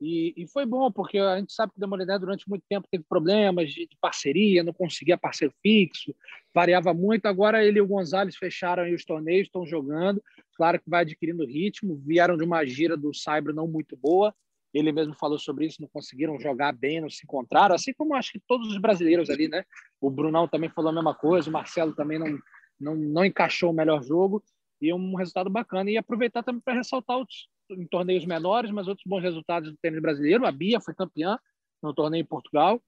[0.00, 3.02] E, e foi bom, porque a gente sabe que o Demoliné durante muito tempo teve
[3.08, 6.14] problemas de, de, parceria, não conseguia parceiro fixo,
[6.54, 7.26] variava muito.
[7.26, 10.22] Agora ele e o Gonzalez fecharam os torneios, estão jogando.
[10.54, 14.34] Claro que vai adquirindo ritmo, vieram de uma gira do Saibro não muito boa,
[14.74, 18.32] ele mesmo falou sobre isso, não conseguiram jogar bem, não se encontraram, assim como acho
[18.32, 19.64] que todos os brasileiros ali, né?
[20.00, 22.38] O Brunão também falou a mesma coisa, o Marcelo também não,
[22.78, 24.42] não, não encaixou o melhor jogo,
[24.80, 25.90] e um resultado bacana.
[25.90, 30.00] E aproveitar também para ressaltar os, em torneios menores, mas outros bons resultados do tênis
[30.00, 30.46] brasileiro.
[30.46, 31.38] A Bia foi campeã
[31.82, 32.82] no torneio em Portugal,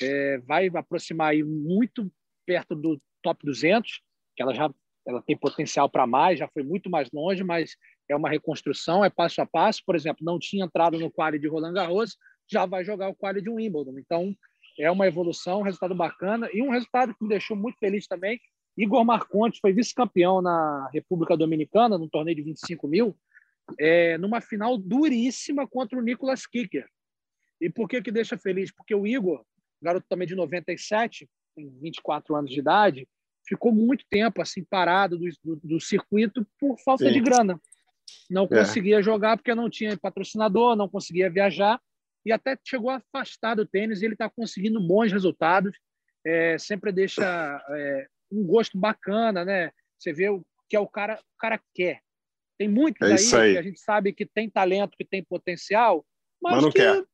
[0.00, 2.10] é, vai aproximar aí muito
[2.46, 4.00] perto do top 200,
[4.36, 4.70] que ela já
[5.06, 7.76] ela tem potencial para mais, já foi muito mais longe, mas
[8.08, 9.82] é uma reconstrução, é passo a passo.
[9.84, 12.16] Por exemplo, não tinha entrado no quali de Roland Garros,
[12.50, 13.98] já vai jogar o quali de Wimbledon.
[13.98, 14.34] Então,
[14.78, 18.40] é uma evolução, um resultado bacana e um resultado que me deixou muito feliz também.
[18.76, 23.16] Igor Marcontes foi vice-campeão na República Dominicana, num torneio de 25 mil,
[23.78, 26.86] é, numa final duríssima contra o Nicolas Kicker.
[27.60, 28.72] E por que que deixa feliz?
[28.72, 29.44] Porque o Igor,
[29.80, 33.08] garoto também de 97, tem 24 anos de idade,
[33.46, 37.12] ficou muito tempo assim parado do, do, do circuito por falta Sim.
[37.12, 37.60] de grana.
[38.28, 38.48] Não é.
[38.48, 41.80] conseguia jogar porque não tinha patrocinador, não conseguia viajar
[42.24, 44.02] e até chegou a afastar do tênis.
[44.02, 45.76] E ele está conseguindo bons resultados,
[46.26, 49.70] é, sempre deixa é, um gosto bacana, né?
[49.98, 52.00] Você vê o que é o cara, o cara quer.
[52.58, 56.04] Tem muitos é aí, aí, que a gente sabe que tem talento, que tem potencial,
[56.42, 57.04] mas, mas que quer.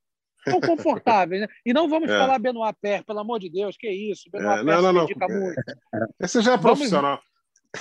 [0.49, 1.43] são confortáveis.
[1.43, 1.49] Né?
[1.65, 2.19] E não vamos é.
[2.19, 4.31] falar Benoit Per, pelo amor de Deus, que isso?
[4.31, 5.07] Benoit é, não, não, não.
[5.07, 5.63] muito.
[6.21, 7.21] Esse já é profissional.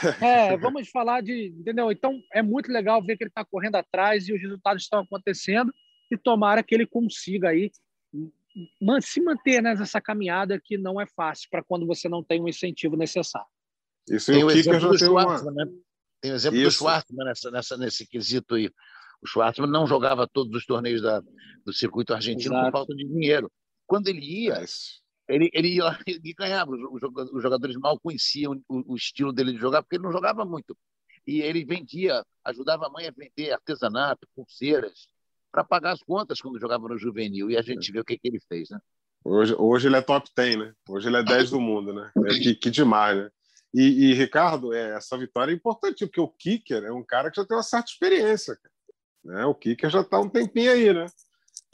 [0.02, 1.48] Vamos, é, vamos falar de.
[1.48, 1.92] Entendeu?
[1.92, 5.74] Então, é muito legal ver que ele está correndo atrás e os resultados estão acontecendo
[6.12, 7.72] e tomara que ele consiga aí
[9.02, 12.48] se manter nessa caminhada que não é fácil para quando você não tem o um
[12.48, 13.48] incentivo necessário.
[14.10, 15.66] Isso tem o exemplo do Schwartzman, uma...
[15.66, 15.72] né?
[16.22, 16.70] Tem o exemplo Isso.
[16.70, 18.70] do Schwartzman nessa, nessa, nesse quesito aí.
[19.22, 21.22] O Schwartzman não jogava todos os torneios da,
[21.66, 22.66] do circuito argentino Exato.
[22.66, 23.52] por falta de dinheiro.
[23.86, 24.66] Quando ele ia, é
[25.30, 26.72] ele, ele ia lá e ganhava.
[26.72, 30.76] Os jogadores mal conheciam o, o estilo dele de jogar, porque ele não jogava muito.
[31.28, 35.08] E ele vendia, ajudava a mãe a vender artesanato, pulseiras,
[35.52, 37.50] para pagar as contas quando jogava no juvenil.
[37.50, 37.94] E a gente é.
[37.94, 38.80] vê o que, que ele fez, né?
[39.24, 40.74] Hoje, hoje ele é top 10, né?
[40.88, 42.12] Hoje ele é 10 do mundo, né?
[42.26, 43.30] É, que, que demais, né?
[43.74, 47.40] E, e, Ricardo, é, essa vitória é importante, porque o Kicker é um cara que
[47.40, 48.58] já tem uma certa experiência.
[49.24, 49.46] Né?
[49.46, 51.06] O Kicker já está um tempinho aí, né?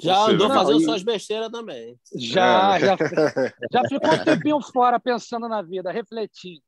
[0.01, 1.97] Já andou fazendo suas besteiras também.
[2.15, 2.79] Já, é.
[2.79, 2.97] já,
[3.71, 6.61] já ficou um tempinho fora pensando na vida, refletindo.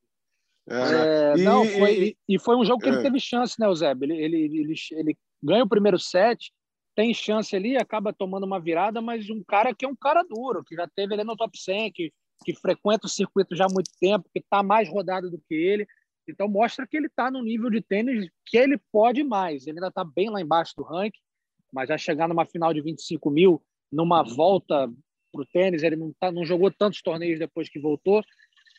[0.70, 3.02] É, é, e, não, foi, e, e, foi um jogo que ele é.
[3.02, 4.06] teve chance, né, Eusébio?
[4.06, 6.54] Ele, ele, ele, ele ganha o primeiro set,
[6.98, 10.64] tem chance ali, acaba tomando uma virada, mas um cara que é um cara duro,
[10.64, 12.12] que já teve ele no top 100, que,
[12.44, 15.86] que frequenta o circuito já há muito tempo, que está mais rodado do que ele.
[16.28, 19.68] Então mostra que ele está no nível de tênis que ele pode mais.
[19.68, 21.20] Ele ainda está bem lá embaixo do ranking,
[21.72, 24.92] mas já chegar numa final de 25 mil, numa volta
[25.32, 28.24] para o tênis, ele não, tá, não jogou tantos torneios depois que voltou.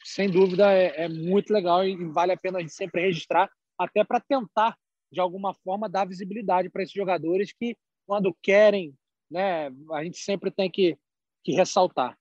[0.03, 3.49] Sem dúvida é, é muito legal e vale a pena a gente sempre registrar,
[3.79, 4.77] até para tentar,
[5.13, 7.77] de alguma forma, dar visibilidade para esses jogadores que
[8.09, 8.95] quando querem,
[9.31, 10.97] né, a gente sempre tem que,
[11.45, 12.17] que ressaltar.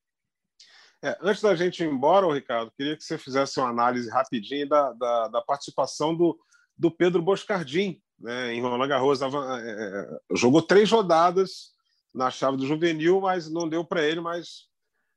[1.01, 4.91] É, antes da gente ir embora, Ricardo, queria que você fizesse uma análise rapidinha da,
[4.91, 6.37] da, da participação do,
[6.77, 9.21] do Pedro Boscardim né, em Roland Garros.
[9.21, 11.71] É, é, jogou três rodadas
[12.13, 14.67] na chave do juvenil, mas não deu para ele, mas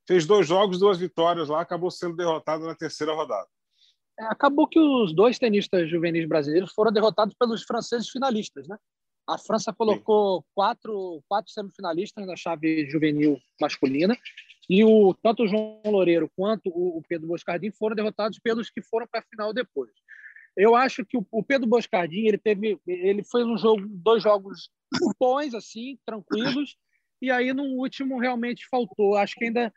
[0.07, 3.47] fez dois jogos, duas vitórias lá, acabou sendo derrotado na terceira rodada.
[4.17, 8.77] É, acabou que os dois tenistas juvenis brasileiros foram derrotados pelos franceses finalistas, né?
[9.27, 14.17] A França colocou quatro, quatro semifinalistas na chave juvenil masculina
[14.69, 18.81] e o, tanto o João Loureiro quanto o, o Pedro Boscardin foram derrotados pelos que
[18.81, 19.91] foram para a final depois.
[20.55, 24.69] Eu acho que o, o Pedro Boscardin ele teve, ele foi um jogo, dois jogos
[25.19, 26.77] bons assim, tranquilos,
[27.21, 29.15] e aí no último realmente faltou.
[29.15, 29.73] Acho que ainda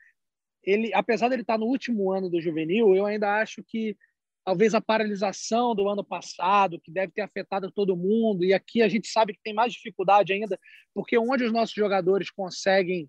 [0.63, 3.97] ele, apesar de ele estar no último ano do juvenil, eu ainda acho que
[4.45, 8.89] talvez a paralisação do ano passado, que deve ter afetado todo mundo, e aqui a
[8.89, 10.59] gente sabe que tem mais dificuldade ainda,
[10.93, 13.09] porque onde os nossos jogadores conseguem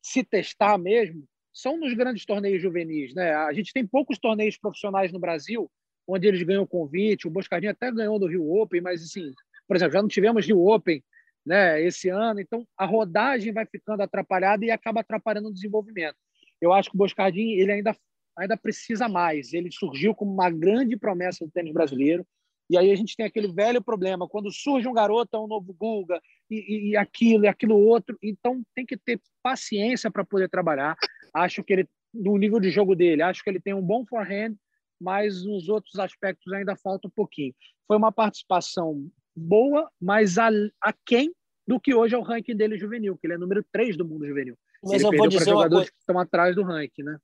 [0.00, 3.12] se testar mesmo são nos grandes torneios juvenis.
[3.14, 3.32] Né?
[3.32, 5.70] A gente tem poucos torneios profissionais no Brasil
[6.08, 9.30] onde eles ganham convite, o Boscardinho até ganhou do Rio Open, mas assim,
[9.66, 11.04] por exemplo, já não tivemos Rio Open
[11.44, 16.16] né, esse ano, então a rodagem vai ficando atrapalhada e acaba atrapalhando o desenvolvimento.
[16.60, 17.94] Eu acho que o Boscardinho ele ainda
[18.38, 19.52] ainda precisa mais.
[19.52, 22.26] Ele surgiu como uma grande promessa do tênis brasileiro.
[22.70, 25.72] E aí a gente tem aquele velho problema, quando surge um garoto, é um novo
[25.72, 26.20] Guga,
[26.50, 28.16] e, e aquilo, e aquilo outro.
[28.22, 30.94] Então tem que ter paciência para poder trabalhar.
[31.32, 34.54] Acho que ele, no nível de jogo dele, acho que ele tem um bom forehand,
[35.00, 37.54] mas nos outros aspectos ainda falta um pouquinho.
[37.86, 40.36] Foi uma participação boa, mas
[40.80, 41.32] aquém
[41.66, 44.26] do que hoje é o ranking dele juvenil, que ele é número 3 do mundo
[44.26, 44.56] juvenil.
[44.82, 45.90] Mas ele eu vou dizer jogadores coisa...
[45.90, 47.18] que estão atrás do ranking, né?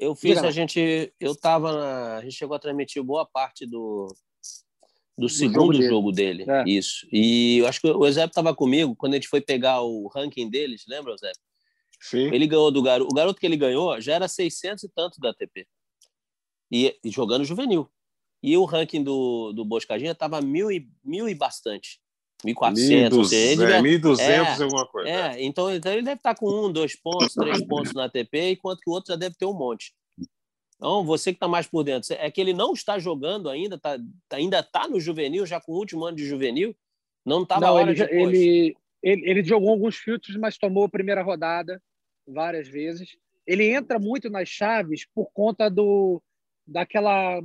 [0.00, 4.06] Eu fiz, a gente, eu tava, na, a gente chegou a transmitir boa parte do,
[5.14, 6.64] do, do segundo jogo, jogo dele, é.
[6.66, 7.06] isso.
[7.12, 10.48] E eu acho que o Eusébio estava comigo quando a gente foi pegar o ranking
[10.48, 11.38] deles, lembra, Eusébio?
[12.00, 12.32] Sim.
[12.32, 15.30] Ele ganhou do garoto, o garoto que ele ganhou já era 600 e tanto da
[15.30, 15.68] ATP.
[16.72, 17.86] E, e jogando juvenil.
[18.42, 21.99] E o ranking do, do Boscadinha estava mil e, mil e bastante.
[22.44, 23.10] 1.400.
[23.10, 25.08] 1.200 é, alguma coisa.
[25.08, 28.80] É, então, então ele deve estar com um, dois pontos, três pontos na ATP, enquanto
[28.80, 29.92] que o outro já deve ter um monte.
[30.76, 33.98] Então, você que está mais por dentro, é que ele não está jogando ainda, tá,
[34.32, 36.74] ainda está no juvenil, já com o último ano de juvenil,
[37.24, 41.22] não estava não, hora ele, ele, ele, ele jogou alguns filtros, mas tomou a primeira
[41.22, 41.82] rodada
[42.26, 43.16] várias vezes.
[43.46, 46.22] Ele entra muito nas chaves por conta do
[46.66, 47.40] daquela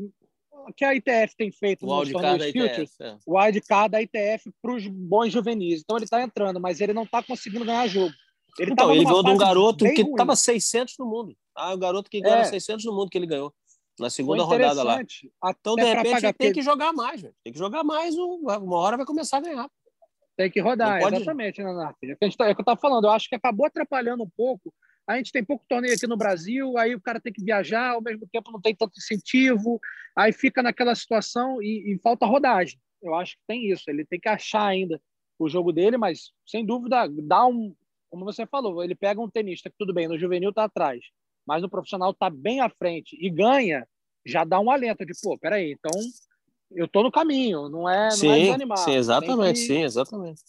[0.76, 3.18] que a ITF tem feito o nos torneios Futures, é.
[3.26, 5.82] o wildcard da ITF para os bons juvenis.
[5.82, 8.14] Então ele está entrando, mas ele não está conseguindo ganhar jogo.
[8.58, 11.36] Ele então, ele ganhou de um garoto que estava 600 no mundo.
[11.56, 12.46] Ah, o garoto que ganhou é.
[12.46, 13.54] 600 no mundo que ele ganhou
[14.00, 15.02] na segunda rodada lá.
[15.46, 17.34] Então, de repente, tem que jogar mais, véio.
[17.44, 19.70] tem que jogar mais, uma hora vai começar a ganhar.
[20.38, 21.16] Tem que rodar, pode...
[21.16, 21.72] exatamente, né?
[22.04, 24.74] É, tá, é o que eu estava falando, eu acho que acabou atrapalhando um pouco
[25.08, 28.02] a gente tem pouco torneio aqui no Brasil, aí o cara tem que viajar, ao
[28.02, 29.80] mesmo tempo não tem tanto incentivo,
[30.16, 32.80] aí fica naquela situação e, e falta rodagem.
[33.02, 35.00] Eu acho que tem isso, ele tem que achar ainda
[35.38, 37.76] o jogo dele, mas sem dúvida dá um,
[38.10, 41.02] como você falou, ele pega um tenista que tudo bem, no juvenil tá atrás,
[41.46, 43.88] mas no profissional tá bem à frente e ganha,
[44.26, 46.02] já dá um alento de, pô, peraí, então
[46.72, 48.78] eu tô no caminho, não é, sim, não é desanimar.
[48.80, 50.42] Sim, exatamente, que, sim, exatamente.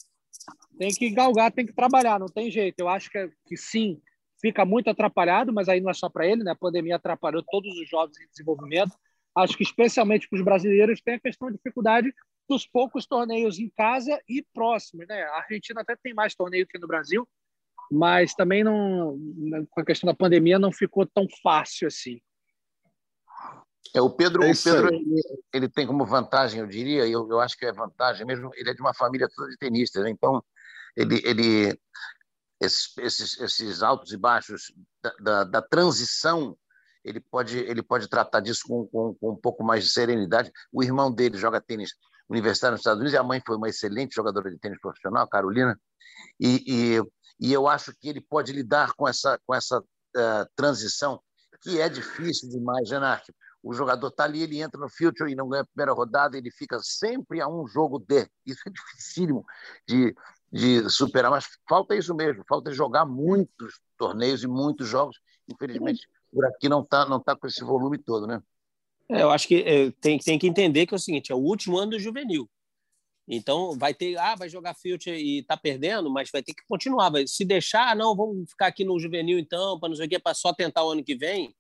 [0.79, 2.79] Tem que galgar, tem que trabalhar, não tem jeito.
[2.79, 4.01] Eu acho que, que sim,
[4.41, 6.53] fica muito atrapalhado, mas aí não é só para ele, né?
[6.53, 8.93] A pandemia atrapalhou todos os jovens em desenvolvimento.
[9.35, 12.13] Acho que especialmente para os brasileiros tem a questão de dificuldade
[12.49, 15.23] dos poucos torneios em casa e próximos, né?
[15.25, 17.29] A Argentina até tem mais torneio que no Brasil,
[17.91, 19.19] mas também não,
[19.71, 22.21] com a questão da pandemia não ficou tão fácil assim.
[23.95, 25.23] É, o Pedro, é o Pedro ele,
[25.53, 28.75] ele, tem como vantagem, eu diria, eu, eu acho que é vantagem mesmo, ele é
[28.75, 30.11] de uma família toda de tenistas, né?
[30.11, 30.43] então
[30.97, 31.79] ele, ele
[32.61, 36.57] esses, esses, altos e baixos da, da, da, transição,
[37.05, 40.51] ele pode, ele pode tratar disso com, com, com, um pouco mais de serenidade.
[40.73, 41.91] O irmão dele joga tênis
[42.29, 45.79] universitário nos Estados Unidos e a mãe foi uma excelente jogadora de tênis profissional, Carolina,
[46.41, 47.03] e, e,
[47.41, 51.21] e eu acho que ele pode lidar com essa, com essa uh, transição,
[51.61, 53.25] que é difícil demais, né, Narc?
[53.63, 56.53] O jogador está ali, ele entra no future e não ganha a primeira rodada, ele
[56.53, 58.29] fica sempre a um jogo de.
[58.45, 59.45] Isso é dificílimo
[59.89, 60.15] de,
[60.53, 65.19] de superar, mas falta isso mesmo, falta jogar muitos torneios e muitos jogos.
[65.49, 68.41] Infelizmente, por aqui não está não tá com esse volume todo, né?
[69.09, 71.39] É, eu acho que é, tem, tem que entender que é o seguinte: é o
[71.39, 72.49] último ano do juvenil.
[73.29, 77.11] Então, vai ter, ah, vai jogar future e tá perdendo, mas vai ter que continuar.
[77.11, 80.19] Vai, se deixar, não, vamos ficar aqui no juvenil então, para não sei o quê,
[80.19, 81.53] para só tentar o ano que vem.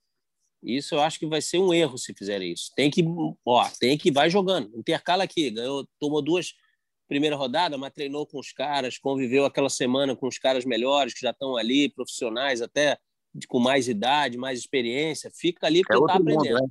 [0.62, 2.70] Isso eu acho que vai ser um erro se fizerem isso.
[2.76, 3.04] Tem que,
[3.44, 4.76] ó, tem que vai jogando.
[4.76, 6.54] Intercala aqui, ganhou, tomou duas
[7.08, 11.20] primeira rodada, mas treinou com os caras, conviveu aquela semana com os caras melhores que
[11.20, 12.98] já estão ali, profissionais até
[13.48, 16.54] com mais idade, mais experiência, fica ali porque é está aprendendo.
[16.54, 16.68] Mundo, né?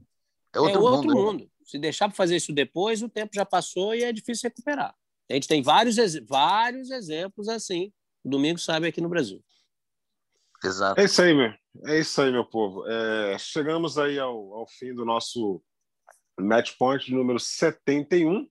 [0.54, 1.26] É outro, é outro mundo.
[1.26, 1.52] mundo.
[1.64, 4.96] Se deixar para fazer isso depois, o tempo já passou e é difícil recuperar.
[5.30, 5.96] A gente tem vários,
[6.28, 7.92] vários exemplos assim.
[8.24, 9.44] O domingo sabe aqui no Brasil.
[10.64, 11.00] Exato.
[11.00, 11.54] É isso aí, meu.
[11.86, 12.88] É isso aí, meu povo.
[12.88, 15.62] É, chegamos aí ao, ao fim do nosso
[16.40, 18.48] match point número 71.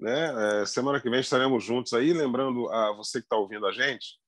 [0.00, 0.62] Né?
[0.62, 2.12] É, semana que vem estaremos juntos aí.
[2.12, 4.20] Lembrando a você que está ouvindo a gente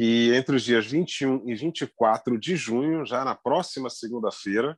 [0.00, 4.74] que entre os dias 21 e 24 de junho, já na próxima segunda-feira,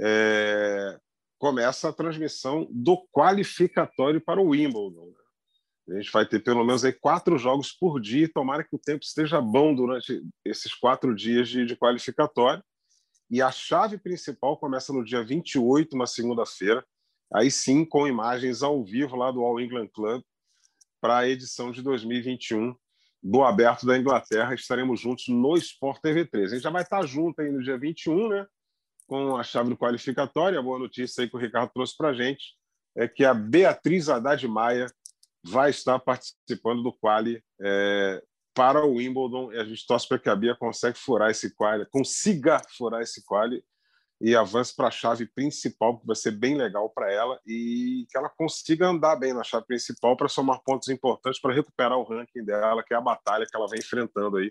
[0.00, 0.98] é,
[1.38, 5.06] começa a transmissão do qualificatório para o Wimbledon.
[5.86, 5.98] Né?
[5.98, 8.28] A gente vai ter pelo menos aí quatro jogos por dia.
[8.28, 12.60] Tomara que o tempo esteja bom durante esses quatro dias de, de qualificatório.
[13.30, 16.84] E a chave principal começa no dia 28, uma segunda-feira,
[17.34, 20.22] aí sim com imagens ao vivo lá do All England Club
[21.00, 22.74] para a edição de 2021
[23.20, 24.54] do Aberto da Inglaterra.
[24.54, 26.52] Estaremos juntos no Sport TV 3.
[26.52, 28.46] A gente já vai estar junto aí no dia 21, né?
[29.06, 30.58] Com a chave do qualificatório.
[30.58, 32.54] A boa notícia aí que o Ricardo trouxe para a gente
[32.96, 34.86] é que a Beatriz Haddad Maia
[35.42, 38.22] vai estar participando do quali é,
[38.54, 39.52] para o Wimbledon.
[39.52, 43.24] E a gente torce para que a Bia consiga furar esse quali, consiga furar esse
[43.24, 43.64] quali
[44.20, 48.16] e avance para a chave principal, que vai ser bem legal para ela, e que
[48.16, 52.44] ela consiga andar bem na chave principal para somar pontos importantes para recuperar o ranking
[52.44, 54.50] dela, que é a batalha que ela vem enfrentando aí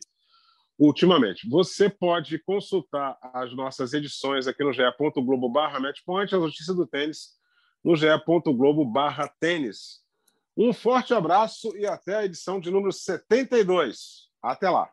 [0.77, 1.47] ultimamente.
[1.49, 7.41] Você pode consultar as nossas edições aqui no ge.globo barra matchpoint, as notícias do tênis
[7.83, 10.01] no ge.globo barra tênis.
[10.55, 14.29] Um forte abraço e até a edição de número 72.
[14.41, 14.92] Até lá!